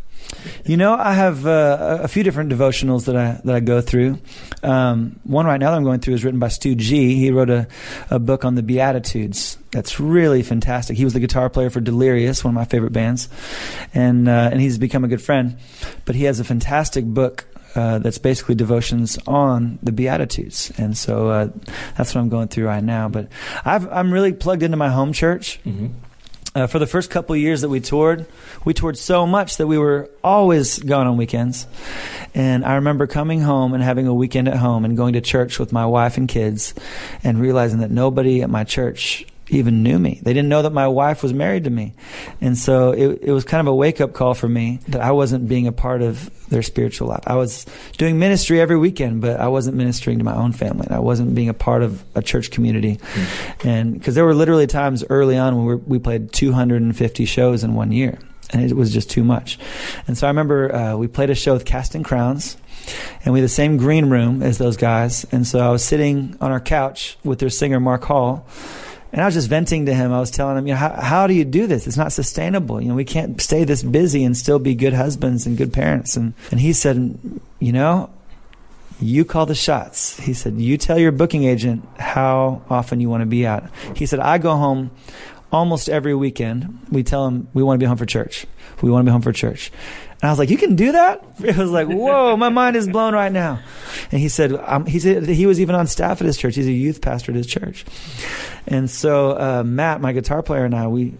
You 0.65 0.77
know, 0.77 0.95
I 0.95 1.13
have 1.13 1.47
uh, 1.47 1.99
a 2.03 2.09
few 2.09 2.23
different 2.23 2.51
devotionals 2.51 3.05
that 3.05 3.15
I 3.15 3.41
that 3.45 3.55
I 3.55 3.61
go 3.61 3.83
through. 3.83 4.19
Um, 4.63 5.21
one 5.25 5.45
right 5.45 5.61
now 5.61 5.71
that 5.71 5.77
I'm 5.77 5.85
going 5.85 6.01
through 6.01 6.15
is 6.15 6.25
written 6.25 6.41
by 6.41 6.49
Stu 6.49 6.75
G. 6.75 7.17
He 7.17 7.31
wrote 7.31 7.51
a, 7.51 7.69
a 8.11 8.19
book 8.19 8.47
on 8.47 8.55
the 8.55 8.63
Beatitudes. 8.63 9.59
That's 9.73 10.01
really 10.01 10.43
fantastic. 10.43 10.97
He 10.97 11.05
was 11.05 11.13
the 11.13 11.21
guitar 11.21 11.51
player 11.51 11.69
for 11.69 11.81
Delirious, 11.81 12.43
one 12.43 12.53
of 12.53 12.55
my 12.55 12.65
favorite 12.65 12.93
bands, 12.95 13.29
and 13.93 14.27
uh, 14.27 14.49
and 14.51 14.61
he's 14.61 14.79
become 14.79 15.05
a 15.05 15.09
good 15.09 15.23
friend. 15.23 15.59
But 16.07 16.15
he 16.15 16.25
has 16.25 16.41
a 16.41 16.45
fantastic 16.45 17.05
book 17.05 17.47
uh, 17.77 17.99
that's 17.99 18.19
basically 18.19 18.55
devotions 18.55 19.19
on 19.27 19.79
the 19.83 19.93
Beatitudes, 19.93 20.73
and 20.79 20.97
so 20.97 21.29
uh, 21.29 21.49
that's 21.97 22.15
what 22.15 22.21
I'm 22.21 22.29
going 22.29 22.49
through 22.49 22.67
right 22.67 22.83
now. 22.83 23.09
But 23.09 23.29
I've, 23.65 23.91
I'm 23.93 24.13
really 24.13 24.33
plugged 24.33 24.63
into 24.63 24.77
my 24.77 24.89
home 24.89 25.13
church. 25.13 25.61
Uh, 26.55 26.67
for 26.67 26.79
the 26.79 26.87
first 26.87 27.11
couple 27.11 27.35
of 27.35 27.41
years 27.41 27.61
that 27.61 27.69
we 27.69 27.81
toured, 27.81 28.25
we 28.65 28.73
toured 28.73 28.97
so 28.97 29.27
much 29.27 29.59
that 29.59 29.67
we 29.67 29.77
were 29.77 30.09
always 30.25 30.79
gone 30.79 31.07
on 31.07 31.19
weekends. 31.19 31.67
And 32.35 32.65
I 32.65 32.77
remember 32.77 33.07
coming 33.07 33.43
home 33.43 33.75
and 33.75 33.83
having 33.83 34.07
a 34.07 34.15
weekend 34.15 34.49
at 34.49 34.57
home 34.57 34.87
and 34.87 34.97
going 34.97 35.13
to 35.13 35.21
church 35.21 35.59
with 35.59 35.71
my 35.71 35.85
wife 35.85 36.17
and 36.17 36.27
kids 36.27 36.73
and 37.23 37.39
realizing 37.39 37.81
that 37.81 37.91
nobody 37.91 38.41
at 38.41 38.49
my 38.49 38.65
church 38.65 39.27
even 39.49 39.83
knew 39.83 39.99
me. 39.99 40.21
They 40.23 40.33
didn't 40.33 40.49
know 40.49 40.63
that 40.63 40.73
my 40.73 40.89
wife 40.89 41.23
was 41.23 41.33
married 41.33 41.65
to 41.65 41.71
me. 41.71 41.95
And 42.41 42.59
so 42.59 42.91
it, 42.91 43.21
it 43.23 43.33
was 43.33 43.45
kind 43.45 43.61
of 43.61 43.67
a 43.69 43.75
wake 43.75 44.01
up 44.01 44.13
call 44.13 44.35
for 44.35 44.49
me 44.49 44.81
that 44.89 45.01
I 45.01 45.13
wasn't 45.13 45.49
being 45.49 45.67
a 45.67 45.73
part 45.73 46.03
of 46.03 46.31
their 46.49 46.63
spiritual 46.63 47.09
life. 47.09 47.23
I 47.27 47.35
was 47.37 47.67
doing 47.97 48.19
ministry 48.19 48.61
every 48.61 48.77
weekend, 48.77 49.21
but 49.21 49.41
I 49.41 49.49
wasn't 49.49 49.77
ministering 49.77 50.19
to 50.19 50.25
my 50.25 50.35
own 50.35 50.53
family. 50.53 50.87
And 50.87 50.95
I 50.95 51.01
wasn't 51.01 51.35
being 51.35 51.49
a 51.49 51.55
part 51.55 51.83
of 51.83 52.05
a 52.15 52.23
church 52.23 52.51
community. 52.51 52.99
And 53.65 53.95
because 53.95 54.15
there 54.15 54.25
were 54.25 54.35
literally 54.35 54.67
times 54.67 55.05
early 55.09 55.37
on 55.37 55.57
when 55.57 55.67
we, 55.67 55.75
were, 55.75 55.83
we 55.87 55.99
played 55.99 56.33
250 56.33 57.25
shows 57.25 57.63
in 57.63 57.75
one 57.75 57.93
year. 57.93 58.19
And 58.53 58.63
it 58.63 58.77
was 58.77 58.93
just 58.93 59.11
too 59.11 59.25
much. 59.25 59.59
And 60.07 60.17
so 60.17 60.27
I 60.27 60.31
remember 60.31 60.75
uh, 60.75 60.97
we 60.97 61.09
played 61.09 61.31
a 61.31 61.35
show 61.35 61.53
with 61.53 61.65
Casting 61.65 62.05
Crowns 62.05 62.57
and 63.25 63.33
we 63.33 63.41
had 63.41 63.45
the 63.45 63.53
same 63.53 63.77
green 63.77 64.09
room 64.09 64.43
as 64.43 64.59
those 64.59 64.77
guys. 64.77 65.25
And 65.33 65.47
so 65.47 65.59
I 65.59 65.71
was 65.71 65.85
sitting 65.85 66.37
on 66.41 66.53
our 66.53 66.61
couch 66.61 67.19
with 67.25 67.39
their 67.41 67.51
singer 67.51 67.81
Mark 67.81 68.05
Hall, 68.05 68.47
and 69.17 69.23
I 69.23 69.25
was 69.25 69.35
just 69.35 69.49
venting 69.49 69.87
to 69.87 69.95
him. 69.95 70.13
I 70.13 70.21
was 70.21 70.31
telling 70.31 70.59
him, 70.59 70.67
you 70.67 70.75
know, 70.75 70.79
how, 70.79 70.91
how 70.91 71.27
do 71.27 71.33
you 71.33 71.47
do 71.47 71.67
this? 71.67 71.87
It's 71.87 71.97
not 71.97 72.13
sustainable. 72.13 72.83
You 72.83 72.89
know, 72.89 72.95
we 72.95 73.07
can't 73.07 73.41
stay 73.41 73.65
this 73.65 73.83
busy 73.83 74.23
and 74.23 74.37
still 74.37 74.59
be 74.59 74.75
good 74.75 74.93
husbands 74.93 75.47
and 75.47 75.57
good 75.57 75.73
parents. 75.73 76.19
And 76.19 76.35
and 76.51 76.61
he 76.61 76.75
said, 76.75 77.19
you 77.59 77.73
know, 77.73 78.11
you 79.01 79.25
call 79.25 79.47
the 79.47 79.55
shots. 79.55 80.21
He 80.21 80.35
said, 80.35 80.57
you 80.57 80.77
tell 80.77 80.99
your 80.99 81.13
booking 81.13 81.45
agent 81.45 81.89
how 81.99 82.61
often 82.69 83.01
you 83.01 83.09
want 83.09 83.23
to 83.23 83.27
be 83.27 83.47
out. 83.47 83.65
He 83.95 84.05
said, 84.05 84.21
I 84.21 84.37
go 84.37 84.55
home 84.55 84.91
almost 85.51 85.89
every 85.89 86.15
weekend. 86.15 86.79
We 86.91 87.03
tell 87.03 87.27
him 87.27 87.49
we 87.55 87.63
want 87.63 87.81
to 87.81 87.83
be 87.83 87.89
home 87.89 87.97
for 87.97 88.05
church. 88.05 88.47
We 88.83 88.91
want 88.91 89.07
to 89.07 89.09
be 89.09 89.13
home 89.13 89.23
for 89.23 89.33
church. 89.33 89.73
And 90.23 90.29
I 90.29 90.33
was 90.33 90.39
like, 90.39 90.51
"You 90.51 90.57
can 90.57 90.77
do 90.77 90.93
that?" 90.93 91.23
It 91.45 91.57
was 91.57 91.71
like, 91.71 91.89
"Whoa, 91.89 92.37
my 92.37 92.49
mind 92.49 92.77
is 92.77 92.89
blown 92.89 93.15
right 93.15 93.33
now." 93.33 93.61
And 94.11 94.21
he 94.21 94.29
said, 94.29 94.53
um, 94.53 94.87
"He 94.87 94.99
said 94.99 95.27
he 95.29 95.47
was 95.47 95.61
even 95.61 95.75
on 95.75 95.87
staff 95.87 96.21
at 96.21 96.27
his 96.27 96.37
church. 96.37 96.57
He's 96.57 96.67
a 96.67 96.73
youth 96.73 97.01
pastor 97.01 97.33
at 97.33 97.37
his 97.37 97.47
church." 97.47 97.85
And 98.67 98.91
so 98.91 99.31
uh, 99.39 99.63
Matt, 99.65 100.01
my 100.01 100.13
guitar 100.13 100.43
player, 100.43 100.65
and 100.65 100.75
I, 100.75 100.89
we 100.89 101.15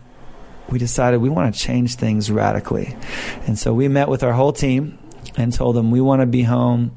we 0.69 0.79
decided 0.79 1.21
we 1.21 1.29
want 1.29 1.55
to 1.55 1.61
change 1.61 1.95
things 1.97 2.31
radically. 2.31 2.97
And 3.47 3.59
so 3.59 3.73
we 3.73 3.89
met 3.89 4.09
with 4.09 4.23
our 4.23 4.33
whole 4.33 4.53
team 4.53 4.99
and 5.37 5.53
told 5.53 5.77
them 5.77 5.91
we 5.91 6.01
want 6.01 6.23
to 6.23 6.27
be 6.27 6.43
home 6.43 6.93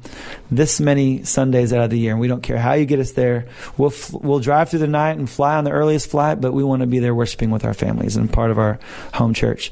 this 0.50 0.80
many 0.80 1.22
Sundays 1.24 1.72
out 1.72 1.84
of 1.84 1.90
the 1.90 1.98
year, 1.98 2.12
and 2.12 2.20
we 2.20 2.28
don't 2.28 2.42
care 2.42 2.58
how 2.58 2.72
you 2.72 2.86
get 2.86 2.98
us 2.98 3.12
there. 3.12 3.46
We'll 3.76 3.92
we'll 4.12 4.40
drive 4.40 4.70
through 4.70 4.80
the 4.80 4.88
night 4.88 5.18
and 5.18 5.28
fly 5.28 5.56
on 5.56 5.64
the 5.64 5.70
earliest 5.70 6.10
flight, 6.10 6.40
but 6.40 6.52
we 6.52 6.64
want 6.64 6.80
to 6.80 6.86
be 6.86 6.98
there 6.98 7.14
worshiping 7.14 7.50
with 7.50 7.64
our 7.64 7.74
families 7.74 8.16
and 8.16 8.32
part 8.32 8.50
of 8.50 8.58
our 8.58 8.78
home 9.14 9.34
church. 9.34 9.70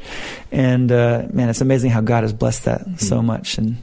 And 0.50 0.90
uh, 0.90 1.26
man, 1.30 1.50
it's 1.50 1.60
amazing 1.60 1.90
how 1.90 2.00
God 2.00 2.24
has 2.24 2.32
blessed 2.32 2.64
that 2.64 3.00
so 3.00 3.20
much, 3.20 3.58
and 3.58 3.76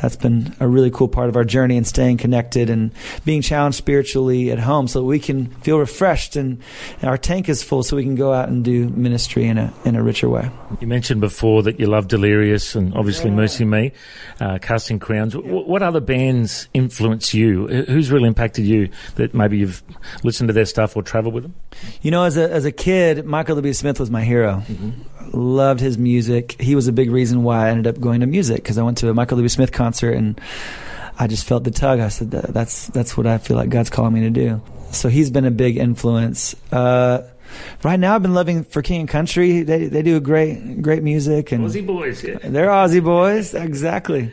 that's 0.00 0.14
been 0.14 0.54
a 0.60 0.68
really 0.68 0.90
cool 0.90 1.08
part 1.08 1.28
of 1.28 1.36
our 1.36 1.44
journey 1.44 1.76
and 1.76 1.84
staying 1.86 2.18
connected 2.18 2.70
and 2.70 2.92
being 3.24 3.42
challenged 3.42 3.78
spiritually 3.78 4.52
at 4.52 4.60
home, 4.60 4.86
so 4.86 5.00
that 5.00 5.06
we 5.06 5.18
can 5.18 5.46
feel 5.62 5.78
refreshed 5.78 6.36
and, 6.36 6.62
and 7.00 7.10
our 7.10 7.18
tank 7.18 7.48
is 7.48 7.64
full, 7.64 7.82
so 7.82 7.96
we 7.96 8.04
can 8.04 8.14
go 8.14 8.32
out 8.32 8.48
and 8.48 8.64
do 8.64 8.88
ministry 8.90 9.46
in 9.46 9.58
a 9.58 9.72
in 9.84 9.96
a 9.96 10.02
richer 10.04 10.28
way. 10.28 10.48
You 10.80 10.86
mentioned 10.86 11.20
before 11.20 11.64
that 11.64 11.80
you 11.80 11.86
love 11.86 12.06
Delirious 12.06 12.76
and 12.76 12.94
obviously 12.94 13.30
MercyMe, 13.30 13.92
uh, 14.40 14.58
Casting 14.58 15.00
Crowns. 15.00 15.32
W- 15.32 15.66
what 15.66 15.82
other 15.82 16.00
bands 16.00 16.68
influence 16.74 17.34
you? 17.34 17.66
Who's 17.66 18.12
really 18.12 18.28
impacted 18.28 18.66
you 18.66 18.88
that 19.16 19.34
maybe 19.34 19.58
you've 19.58 19.82
listened 20.22 20.46
to 20.48 20.52
their 20.52 20.66
stuff 20.66 20.96
or 20.96 21.02
traveled 21.02 21.34
with 21.34 21.42
them? 21.42 21.54
You 22.02 22.12
know, 22.12 22.22
as 22.22 22.36
a 22.36 22.48
as 22.48 22.64
a 22.64 22.72
kid, 22.72 23.26
Michael 23.26 23.56
W. 23.56 23.72
Smith 23.72 23.98
was 23.98 24.10
my 24.10 24.22
hero. 24.22 24.62
Loved 25.34 25.80
his 25.80 25.98
music. 25.98 26.60
He 26.60 26.74
was 26.74 26.86
a 26.86 26.92
big 26.92 27.10
reason 27.10 27.42
why 27.42 27.66
I 27.66 27.70
ended 27.70 27.86
up 27.86 28.00
going 28.00 28.20
to 28.20 28.26
music 28.26 28.56
because 28.56 28.78
I 28.78 28.82
went 28.82 28.98
to 28.98 29.10
a 29.10 29.14
Michael 29.14 29.36
W. 29.36 29.48
Smith 29.48 29.72
concert 29.72 30.12
and 30.14 30.40
I 31.18 31.26
just 31.26 31.44
felt 31.44 31.64
the 31.64 31.70
tug. 31.70 32.00
I 32.00 32.08
said, 32.08 32.30
"That's 32.30 32.86
that's 32.88 33.16
what 33.16 33.26
I 33.26 33.38
feel 33.38 33.56
like 33.56 33.68
God's 33.68 33.90
calling 33.90 34.14
me 34.14 34.20
to 34.20 34.30
do." 34.30 34.62
So 34.92 35.08
he's 35.08 35.30
been 35.30 35.44
a 35.44 35.50
big 35.50 35.76
influence. 35.76 36.54
Uh, 36.70 37.22
right 37.82 37.98
now, 37.98 38.14
I've 38.14 38.22
been 38.22 38.34
loving 38.34 38.64
for 38.64 38.82
King 38.82 39.00
and 39.00 39.08
Country. 39.08 39.62
They 39.62 39.86
they 39.86 40.02
do 40.02 40.20
great 40.20 40.82
great 40.82 41.02
music 41.02 41.52
and 41.52 41.64
Aussie 41.64 41.86
boys, 41.86 42.22
yeah. 42.22 42.38
they're 42.42 42.68
Aussie 42.68 43.02
boys, 43.02 43.54
exactly. 43.54 44.30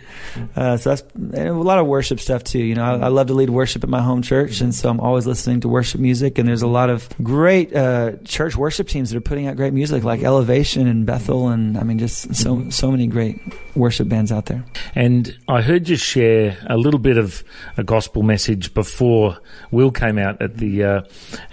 Uh, 0.55 0.77
so 0.77 0.89
that's 0.89 1.03
and 1.13 1.49
a 1.49 1.53
lot 1.53 1.79
of 1.79 1.87
worship 1.87 2.19
stuff 2.19 2.43
too. 2.43 2.59
You 2.59 2.75
know, 2.75 2.83
I, 2.83 3.05
I 3.05 3.07
love 3.07 3.27
to 3.27 3.33
lead 3.33 3.49
worship 3.49 3.83
at 3.83 3.89
my 3.89 4.01
home 4.01 4.21
church, 4.21 4.61
and 4.61 4.73
so 4.73 4.89
I'm 4.89 4.99
always 4.99 5.27
listening 5.27 5.61
to 5.61 5.69
worship 5.69 5.99
music. 5.99 6.37
And 6.37 6.47
there's 6.47 6.61
a 6.61 6.67
lot 6.67 6.89
of 6.89 7.07
great 7.23 7.75
uh, 7.75 8.13
church 8.23 8.55
worship 8.55 8.87
teams 8.87 9.09
that 9.09 9.17
are 9.17 9.21
putting 9.21 9.47
out 9.47 9.55
great 9.55 9.73
music, 9.73 10.03
like 10.03 10.23
Elevation 10.23 10.87
and 10.87 11.05
Bethel, 11.05 11.49
and 11.49 11.77
I 11.77 11.83
mean, 11.83 11.99
just 11.99 12.35
so 12.35 12.69
so 12.69 12.91
many 12.91 13.07
great 13.07 13.39
worship 13.75 14.07
bands 14.07 14.31
out 14.31 14.45
there. 14.45 14.63
And 14.95 15.37
I 15.47 15.61
heard 15.61 15.89
you 15.89 15.95
share 15.95 16.57
a 16.67 16.77
little 16.77 16.99
bit 16.99 17.17
of 17.17 17.43
a 17.77 17.83
gospel 17.83 18.23
message 18.23 18.73
before 18.73 19.37
Will 19.71 19.91
came 19.91 20.17
out 20.17 20.41
at 20.41 20.57
the 20.57 20.83
uh, 20.83 21.01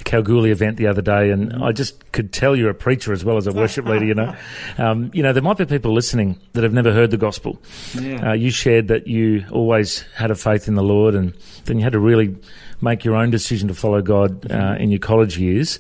Kalgoorlie 0.04 0.50
event 0.50 0.76
the 0.76 0.86
other 0.86 1.02
day, 1.02 1.30
and 1.30 1.52
I 1.62 1.72
just 1.72 2.12
could 2.12 2.32
tell 2.32 2.56
you're 2.56 2.70
a 2.70 2.74
preacher 2.74 3.12
as 3.12 3.24
well 3.24 3.36
as 3.36 3.46
a 3.46 3.52
worship 3.52 3.86
leader. 3.86 4.04
You 4.04 4.14
know, 4.14 4.36
um, 4.78 5.10
you 5.14 5.22
know 5.22 5.32
there 5.32 5.42
might 5.42 5.58
be 5.58 5.66
people 5.66 5.92
listening 5.92 6.38
that 6.52 6.62
have 6.62 6.72
never 6.72 6.92
heard 6.92 7.10
the 7.10 7.16
gospel. 7.16 7.60
Yeah. 7.94 8.30
Uh, 8.30 8.32
you 8.34 8.50
shared 8.50 8.88
that 8.88 9.06
you 9.06 9.44
always 9.50 10.02
had 10.16 10.30
a 10.30 10.34
faith 10.34 10.68
in 10.68 10.74
the 10.74 10.82
Lord, 10.82 11.14
and 11.14 11.34
then 11.64 11.78
you 11.78 11.84
had 11.84 11.92
to 11.92 12.00
really 12.00 12.36
make 12.80 13.04
your 13.04 13.16
own 13.16 13.30
decision 13.30 13.68
to 13.68 13.74
follow 13.74 14.00
God 14.00 14.50
uh, 14.50 14.76
in 14.78 14.90
your 14.90 15.00
college 15.00 15.38
years. 15.38 15.78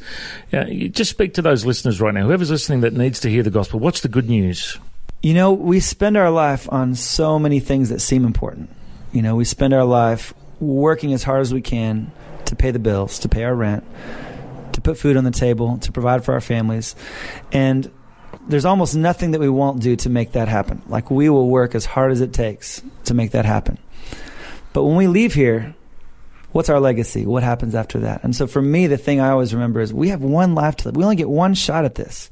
Uh, 0.52 0.66
you 0.66 0.88
just 0.88 1.10
speak 1.10 1.34
to 1.34 1.42
those 1.42 1.64
listeners 1.64 2.00
right 2.00 2.14
now. 2.14 2.26
Whoever's 2.26 2.50
listening 2.50 2.80
that 2.80 2.92
needs 2.92 3.20
to 3.20 3.30
hear 3.30 3.42
the 3.42 3.50
gospel, 3.50 3.80
what's 3.80 4.00
the 4.00 4.08
good 4.08 4.28
news? 4.28 4.78
You 5.22 5.34
know, 5.34 5.52
we 5.52 5.80
spend 5.80 6.16
our 6.16 6.30
life 6.30 6.70
on 6.72 6.94
so 6.94 7.38
many 7.38 7.60
things 7.60 7.88
that 7.88 8.00
seem 8.00 8.24
important. 8.24 8.70
You 9.12 9.22
know, 9.22 9.36
we 9.36 9.44
spend 9.44 9.74
our 9.74 9.84
life 9.84 10.34
working 10.60 11.12
as 11.12 11.22
hard 11.22 11.40
as 11.40 11.52
we 11.52 11.62
can 11.62 12.12
to 12.46 12.56
pay 12.56 12.70
the 12.70 12.78
bills, 12.78 13.18
to 13.20 13.28
pay 13.28 13.44
our 13.44 13.54
rent, 13.54 13.84
to 14.78 14.82
put 14.82 14.96
food 14.96 15.16
on 15.16 15.24
the 15.24 15.32
table, 15.32 15.78
to 15.78 15.90
provide 15.90 16.24
for 16.24 16.34
our 16.34 16.40
families. 16.40 16.94
And 17.50 17.90
there's 18.46 18.64
almost 18.64 18.94
nothing 18.94 19.32
that 19.32 19.40
we 19.40 19.48
won't 19.48 19.82
do 19.82 19.96
to 19.96 20.08
make 20.08 20.32
that 20.32 20.46
happen. 20.46 20.82
Like 20.86 21.10
we 21.10 21.28
will 21.28 21.48
work 21.48 21.74
as 21.74 21.84
hard 21.84 22.12
as 22.12 22.20
it 22.20 22.32
takes 22.32 22.80
to 23.04 23.14
make 23.14 23.32
that 23.32 23.44
happen. 23.44 23.78
But 24.72 24.84
when 24.84 24.96
we 24.96 25.08
leave 25.08 25.34
here, 25.34 25.74
what's 26.52 26.68
our 26.68 26.78
legacy? 26.78 27.26
What 27.26 27.42
happens 27.42 27.74
after 27.74 28.00
that? 28.00 28.22
And 28.22 28.36
so 28.36 28.46
for 28.46 28.62
me, 28.62 28.86
the 28.86 28.96
thing 28.96 29.20
I 29.20 29.30
always 29.30 29.52
remember 29.52 29.80
is 29.80 29.92
we 29.92 30.10
have 30.10 30.22
one 30.22 30.54
life 30.54 30.76
to 30.76 30.88
live. 30.88 30.96
We 30.96 31.02
only 31.02 31.16
get 31.16 31.28
one 31.28 31.54
shot 31.54 31.84
at 31.84 31.96
this. 31.96 32.30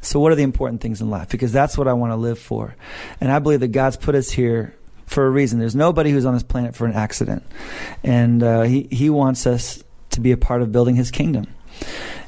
So 0.00 0.20
what 0.20 0.30
are 0.30 0.36
the 0.36 0.42
important 0.42 0.80
things 0.80 1.00
in 1.00 1.10
life? 1.10 1.28
Because 1.28 1.50
that's 1.50 1.76
what 1.76 1.88
I 1.88 1.94
want 1.94 2.12
to 2.12 2.16
live 2.16 2.38
for. 2.38 2.76
And 3.20 3.32
I 3.32 3.40
believe 3.40 3.60
that 3.60 3.68
God's 3.68 3.96
put 3.96 4.14
us 4.14 4.30
here 4.30 4.76
for 5.06 5.26
a 5.26 5.30
reason. 5.30 5.58
There's 5.58 5.74
nobody 5.74 6.10
who's 6.10 6.24
on 6.24 6.34
this 6.34 6.42
planet 6.44 6.76
for 6.76 6.86
an 6.86 6.92
accident, 6.92 7.42
and 8.02 8.42
uh, 8.42 8.62
he 8.62 8.88
he 8.90 9.10
wants 9.10 9.46
us 9.46 9.82
to 10.14 10.20
be 10.20 10.32
a 10.32 10.36
part 10.36 10.62
of 10.62 10.72
building 10.72 10.96
His 10.96 11.10
kingdom. 11.10 11.46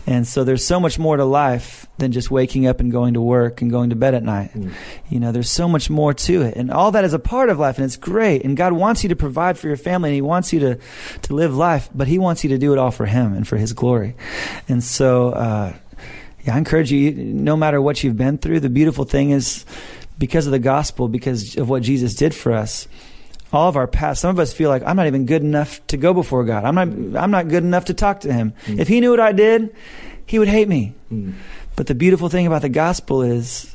And 0.06 0.26
so 0.26 0.44
there's 0.44 0.64
so 0.64 0.78
much 0.78 1.00
more 1.00 1.16
to 1.16 1.24
life 1.24 1.86
than 1.98 2.12
just 2.12 2.30
waking 2.30 2.66
up 2.66 2.78
and 2.78 2.92
going 2.92 3.14
to 3.14 3.20
work 3.20 3.60
and 3.60 3.70
going 3.70 3.90
to 3.90 3.96
bed 3.96 4.14
at 4.14 4.22
night. 4.22 4.52
Mm. 4.54 4.72
You 5.08 5.18
know, 5.18 5.32
there's 5.32 5.50
so 5.50 5.68
much 5.68 5.90
more 5.90 6.14
to 6.14 6.42
it. 6.42 6.56
And 6.56 6.70
all 6.70 6.92
that 6.92 7.04
is 7.04 7.12
a 7.12 7.18
part 7.18 7.50
of 7.50 7.58
life 7.58 7.78
and 7.78 7.84
it's 7.84 7.96
great. 7.96 8.44
And 8.44 8.56
God 8.56 8.72
wants 8.72 9.02
you 9.02 9.08
to 9.08 9.16
provide 9.16 9.58
for 9.58 9.66
your 9.66 9.76
family 9.76 10.10
and 10.10 10.14
He 10.14 10.22
wants 10.22 10.52
you 10.52 10.60
to, 10.60 10.78
to 11.22 11.34
live 11.34 11.56
life, 11.56 11.88
but 11.92 12.06
He 12.06 12.18
wants 12.18 12.44
you 12.44 12.50
to 12.50 12.58
do 12.58 12.72
it 12.72 12.78
all 12.78 12.92
for 12.92 13.06
Him 13.06 13.34
and 13.34 13.48
for 13.48 13.56
His 13.56 13.72
glory. 13.72 14.14
And 14.68 14.82
so, 14.82 15.30
uh, 15.30 15.74
yeah, 16.44 16.54
I 16.54 16.58
encourage 16.58 16.92
you, 16.92 17.12
no 17.12 17.56
matter 17.56 17.82
what 17.82 18.04
you've 18.04 18.16
been 18.16 18.38
through, 18.38 18.60
the 18.60 18.70
beautiful 18.70 19.04
thing 19.04 19.30
is 19.30 19.64
because 20.18 20.46
of 20.46 20.52
the 20.52 20.60
gospel, 20.60 21.08
because 21.08 21.56
of 21.56 21.68
what 21.68 21.82
Jesus 21.82 22.14
did 22.14 22.32
for 22.32 22.52
us, 22.52 22.86
all 23.52 23.68
of 23.68 23.76
our 23.76 23.86
past. 23.86 24.20
Some 24.20 24.30
of 24.30 24.38
us 24.38 24.52
feel 24.52 24.68
like 24.70 24.82
I'm 24.84 24.96
not 24.96 25.06
even 25.06 25.26
good 25.26 25.42
enough 25.42 25.84
to 25.88 25.96
go 25.96 26.12
before 26.12 26.44
God. 26.44 26.64
I'm 26.64 26.74
not. 26.74 27.22
I'm 27.22 27.30
not 27.30 27.48
good 27.48 27.62
enough 27.62 27.86
to 27.86 27.94
talk 27.94 28.20
to 28.20 28.32
Him. 28.32 28.52
Mm. 28.66 28.78
If 28.80 28.88
He 28.88 29.00
knew 29.00 29.10
what 29.10 29.20
I 29.20 29.32
did, 29.32 29.74
He 30.26 30.38
would 30.38 30.48
hate 30.48 30.68
me. 30.68 30.94
Mm. 31.12 31.34
But 31.76 31.86
the 31.86 31.94
beautiful 31.94 32.28
thing 32.28 32.46
about 32.46 32.62
the 32.62 32.68
gospel 32.68 33.22
is 33.22 33.74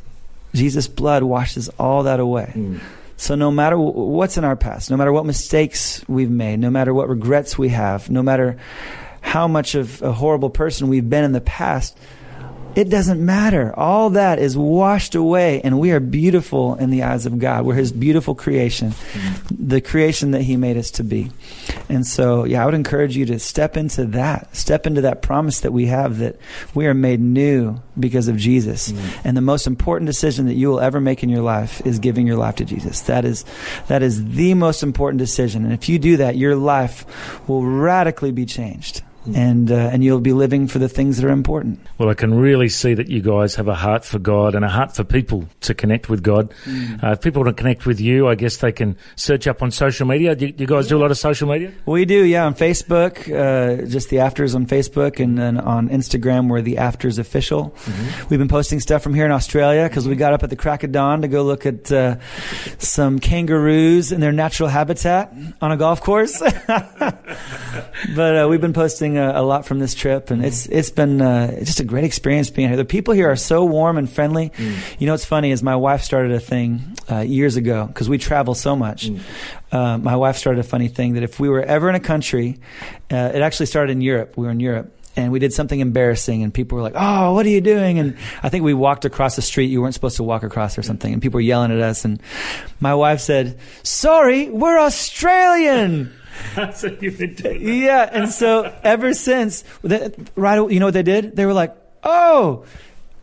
Jesus' 0.54 0.88
blood 0.88 1.24
washes 1.24 1.70
all 1.80 2.04
that 2.04 2.20
away. 2.20 2.52
Mm. 2.56 2.80
So 3.18 3.36
no 3.36 3.52
matter 3.52 3.76
w- 3.76 3.94
what's 3.94 4.38
in 4.38 4.44
our 4.44 4.56
past, 4.56 4.90
no 4.90 4.98
matter 4.98 5.12
what 5.14 5.26
mistakes 5.26 6.04
we've 6.08 6.32
made, 6.32 6.60
no 6.60 6.72
matter 6.72 6.94
what 6.94 7.08
regrets 7.08 7.58
we 7.58 7.70
have, 7.70 8.10
no 8.10 8.24
matter 8.24 8.58
how 9.22 9.48
much 9.48 9.76
of 9.76 10.02
a 10.02 10.12
horrible 10.12 10.50
person 10.50 10.88
we've 10.88 11.08
been 11.08 11.24
in 11.24 11.32
the 11.32 11.42
past, 11.42 11.96
it 12.76 12.90
doesn't 12.90 13.24
matter. 13.24 13.74
All 13.78 14.12
that 14.12 14.40
is 14.40 14.58
washed 14.58 15.16
away, 15.16 15.62
and 15.62 15.80
we 15.80 15.92
are 15.92 16.00
beautiful 16.00 16.76
in 16.76 16.90
the 16.90 17.04
eyes 17.04 17.26
of 17.26 17.40
God. 17.40 17.66
We're 17.66 17.76
His 17.76 17.92
beautiful 17.92 18.36
creation, 18.36 18.94
the 19.52 19.82
creation 19.82 20.32
that 20.32 20.42
He 20.42 20.58
made 20.58 20.78
us 20.78 20.92
to 20.92 21.04
be. 21.04 21.32
And 21.90 22.06
so, 22.06 22.46
yeah, 22.46 22.64
I 22.64 22.66
would 22.66 22.74
encourage 22.74 23.18
you 23.18 23.26
to 23.28 23.40
step 23.40 23.78
into 23.78 24.06
that, 24.08 24.56
step 24.56 24.88
into 24.88 25.02
that 25.02 25.22
promise 25.22 25.62
that 25.62 25.74
we 25.74 25.88
have 25.88 26.20
that 26.20 26.38
we 26.74 26.88
are 26.88 26.94
made 26.94 27.20
new 27.20 27.82
because 28.00 28.28
of 28.28 28.38
Jesus. 28.38 28.92
Mm-hmm. 28.92 29.28
And 29.28 29.38
the 29.38 29.42
most 29.42 29.68
important 29.68 30.08
decision 30.08 30.46
that 30.46 30.56
you 30.56 30.70
will 30.70 30.80
ever 30.80 31.02
make 31.02 31.24
in 31.24 31.30
your 31.30 31.42
life 31.42 31.86
is 31.86 32.00
giving 32.00 32.28
your 32.28 32.38
life 32.38 32.56
to 32.58 32.66
Jesus. 32.66 33.02
That 33.02 33.26
is, 33.26 33.46
that 33.88 34.02
is 34.02 34.34
the 34.34 34.54
most 34.54 34.84
important 34.84 35.20
decision. 35.20 35.64
And 35.64 35.74
if 35.74 35.90
you 35.90 36.00
do 36.00 36.18
that, 36.18 36.38
your 36.38 36.56
life 36.56 37.06
will 37.48 37.66
radically 37.66 38.32
be 38.32 38.46
changed. 38.46 39.04
And, 39.36 39.72
uh, 39.72 39.76
and 39.76 40.04
you'll 40.04 40.20
be 40.20 40.34
living 40.34 40.68
for 40.68 40.80
the 40.80 40.90
things 40.90 41.18
that 41.18 41.28
are 41.28 41.32
important. 41.32 41.80
Well, 41.98 42.10
I 42.10 42.16
can 42.16 42.34
really 42.34 42.70
see 42.70 42.94
that 42.96 43.08
you 43.08 43.22
guys 43.22 43.56
have 43.56 43.68
a 43.68 43.76
heart 43.76 44.04
for 44.04 44.18
God 44.18 44.56
and 44.56 44.66
a 44.66 44.70
heart 44.70 44.96
for 44.96 45.04
people 45.04 45.48
to 45.62 45.74
connect 45.74 46.10
with 46.10 46.24
God. 46.24 46.54
Mm. 46.66 47.04
Uh, 47.04 47.12
if 47.12 47.22
people 47.22 47.44
want 47.44 47.56
to 47.56 47.62
connect 47.62 47.86
with 47.86 48.00
you, 48.00 48.28
I 48.28 48.36
guess 48.36 48.58
they 48.58 48.72
can 48.72 48.98
search 49.16 49.48
up 49.48 49.62
on 49.62 49.70
social 49.70 50.08
media. 50.08 50.36
Do 50.36 50.48
you, 50.48 50.52
do 50.52 50.64
you 50.64 50.68
guys 50.68 50.88
do 50.88 50.98
a 50.98 51.02
lot 51.02 51.12
of 51.12 51.18
social 51.18 51.48
media? 51.48 51.72
We 51.86 52.06
do, 52.06 52.24
yeah, 52.24 52.46
on 52.46 52.56
Facebook, 52.56 53.28
uh, 53.30 53.86
just 53.88 54.10
the 54.10 54.20
Afters 54.20 54.56
on 54.56 54.66
Facebook, 54.66 55.24
and 55.24 55.38
then 55.38 55.60
on 55.60 55.90
Instagram, 55.90 56.50
we're 56.50 56.62
the 56.62 56.78
Afters 56.78 57.20
Official. 57.20 57.76
We've 58.30 58.40
been 58.40 58.48
posting 58.48 58.80
stuff 58.80 59.04
from 59.04 59.14
here 59.14 59.26
in 59.26 59.32
Australia 59.32 59.88
because 59.88 60.08
we 60.08 60.16
got 60.16 60.34
up 60.34 60.44
at 60.44 60.50
the 60.50 60.56
crack 60.56 60.84
of 60.84 60.92
dawn 60.92 61.22
to 61.22 61.28
go 61.28 61.44
look 61.44 61.66
at 61.66 61.92
uh, 61.92 62.18
some 62.78 63.20
kangaroos 63.20 64.12
in 64.12 64.20
their 64.20 64.32
natural 64.32 64.70
habitat 64.70 65.34
on 65.62 65.72
a 65.72 65.78
golf 65.78 66.02
course. 66.02 66.40
but 66.70 68.36
uh, 68.36 68.48
we've 68.50 68.62
been 68.62 68.74
posting 68.74 69.11
a, 69.18 69.40
a 69.40 69.44
lot 69.44 69.66
from 69.66 69.80
this 69.80 69.94
trip, 69.94 70.32
and 70.32 70.44
it's 70.44 70.66
it's 70.68 70.90
been 70.90 71.22
uh, 71.22 71.60
just 71.60 71.80
a 71.80 71.84
great 71.84 72.04
experience 72.04 72.50
being 72.50 72.68
here. 72.68 72.78
The 72.78 72.86
people 72.86 73.14
here 73.14 73.30
are 73.32 73.36
so 73.36 73.66
warm 73.66 73.98
and 73.98 74.10
friendly. 74.10 74.52
You 75.00 75.06
know, 75.08 75.14
what's 75.14 75.26
funny 75.26 75.52
is 75.52 75.64
my 75.64 75.76
wife 75.76 76.04
started 76.04 76.32
a 76.32 76.40
thing 76.40 76.96
uh, 77.10 77.20
years 77.20 77.56
ago 77.56 77.88
because 77.88 78.10
we 78.10 78.18
travel 78.18 78.56
so 78.56 78.76
much. 78.76 79.10
Uh, 79.72 79.98
my 79.98 80.16
wife 80.16 80.38
started 80.38 80.60
a 80.60 80.64
funny 80.68 80.88
thing 80.88 81.14
that 81.14 81.24
if 81.24 81.40
we 81.40 81.50
were 81.50 81.62
ever 81.62 81.90
in 81.90 81.96
a 81.96 82.00
country, 82.00 82.60
uh, 83.12 83.32
it 83.34 83.42
actually 83.42 83.68
started 83.68 83.92
in 83.92 84.02
Europe. 84.02 84.38
We 84.38 84.46
were 84.46 84.52
in 84.52 84.60
Europe. 84.60 84.98
And 85.14 85.34
we 85.34 85.40
did 85.40 85.52
something 85.52 85.82
embarrassing, 85.82 86.42
and 86.42 86.54
people 86.54 86.78
were 86.78 86.82
like, 86.82 86.96
"Oh, 86.96 87.34
what 87.34 87.46
are 87.46 87.50
you 87.50 87.60
doing?" 87.60 88.00
And 88.00 88.16
I 88.42 88.48
think 88.48 88.64
we 88.64 88.74
walked 88.74 89.04
across 89.04 89.36
the 89.36 89.42
street 89.42 89.66
you 89.66 89.82
weren't 89.82 89.94
supposed 89.94 90.16
to 90.18 90.24
walk 90.24 90.44
across 90.44 90.78
or 90.78 90.84
something, 90.84 91.12
and 91.12 91.22
people 91.22 91.40
were 91.40 91.42
yelling 91.42 91.70
at 91.70 91.80
us. 91.80 92.06
And 92.06 92.22
my 92.80 92.96
wife 92.96 93.20
said, 93.20 93.60
"Sorry, 93.84 94.50
we're 94.50 94.80
Australian." 94.80 96.14
so 96.74 96.96
you've 97.00 97.18
been 97.18 97.34
doing 97.36 97.62
yeah, 97.62 98.10
and 98.12 98.30
so 98.30 98.74
ever 98.84 99.14
since, 99.14 99.64
that, 99.84 100.16
right? 100.36 100.70
You 100.72 100.80
know 100.80 100.88
what 100.88 100.94
they 100.94 101.04
did? 101.04 101.36
They 101.36 101.46
were 101.46 101.54
like, 101.54 101.76
"Oh, 102.04 102.66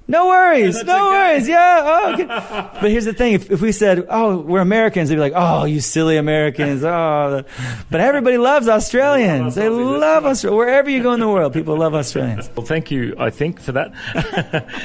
no 0.09 0.27
worries, 0.27 0.83
no 0.85 1.11
worries, 1.11 1.47
yeah." 1.49 1.81
Oh, 1.85 2.13
okay. 2.15 2.25
But 2.81 2.91
here's 2.91 3.05
the 3.05 3.13
thing: 3.13 3.35
if, 3.35 3.51
if 3.51 3.61
we 3.61 3.71
said, 3.73 4.07
"Oh, 4.09 4.39
we're 4.39 4.61
Americans," 4.61 5.09
they'd 5.09 5.17
be 5.17 5.21
like, 5.21 5.35
"Oh, 5.37 5.65
you 5.65 5.81
silly 5.81 6.17
Americans!" 6.17 6.83
Oh, 6.83 7.45
but 7.91 8.01
everybody 8.01 8.39
loves 8.39 8.69
Australians. 8.69 9.55
They 9.55 9.69
love 9.69 10.25
Australia. 10.27 10.57
Wherever 10.57 10.91
you 10.91 11.03
go 11.03 11.13
in 11.13 11.21
the 11.21 11.29
world, 11.29 11.53
people 11.53 11.77
love 11.77 11.95
Australians. 11.95 12.49
Well, 12.57 12.67
thank 12.67 12.91
you, 12.91 13.15
I 13.19 13.31
think, 13.31 13.61
for 13.61 13.73
that. 13.73 13.93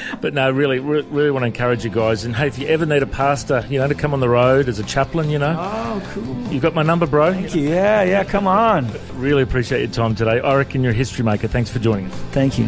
but 0.22 0.34
no, 0.34 0.52
really, 0.52 0.80
re- 0.80 1.02
really 1.10 1.32
want 1.32 1.44
to 1.44 1.48
encourage 1.48 1.84
you 1.84 1.90
guys. 1.90 2.26
And 2.26 2.36
hey, 2.36 2.48
if 2.48 2.60
you 2.60 2.68
ever 2.68 2.86
need 2.86 3.02
a 3.04 3.08
pastor, 3.08 3.66
you 3.70 3.80
know, 3.80 3.88
to 3.88 3.96
come 3.96 4.14
on 4.14 4.20
the 4.20 4.30
road 4.30 4.68
as 4.70 4.80
a 4.80 4.84
chaplain, 4.84 5.30
you 5.30 5.40
know, 5.40 5.56
Oh, 5.58 6.02
cool. 6.14 6.54
you 6.54 6.60
got 6.60 6.74
my 6.76 6.84
number, 6.84 7.08
bro. 7.08 7.32
Thank 7.34 7.56
you. 7.56 7.70
Yeah, 7.70 8.04
yeah. 8.04 8.24
Come 8.24 8.48
on. 8.48 8.88
Really 9.14 9.42
appreciate 9.44 9.80
your 9.80 9.90
time 9.92 10.16
today. 10.16 10.40
I 10.42 10.56
reckon 10.56 10.84
you're 10.84 10.92
a 10.92 10.96
history 10.96 11.24
maker. 11.24 11.48
Thanks 11.48 11.70
for 11.70 11.80
joining 11.80 12.08
us. 12.08 12.14
Thank 12.32 12.60
you. 12.60 12.68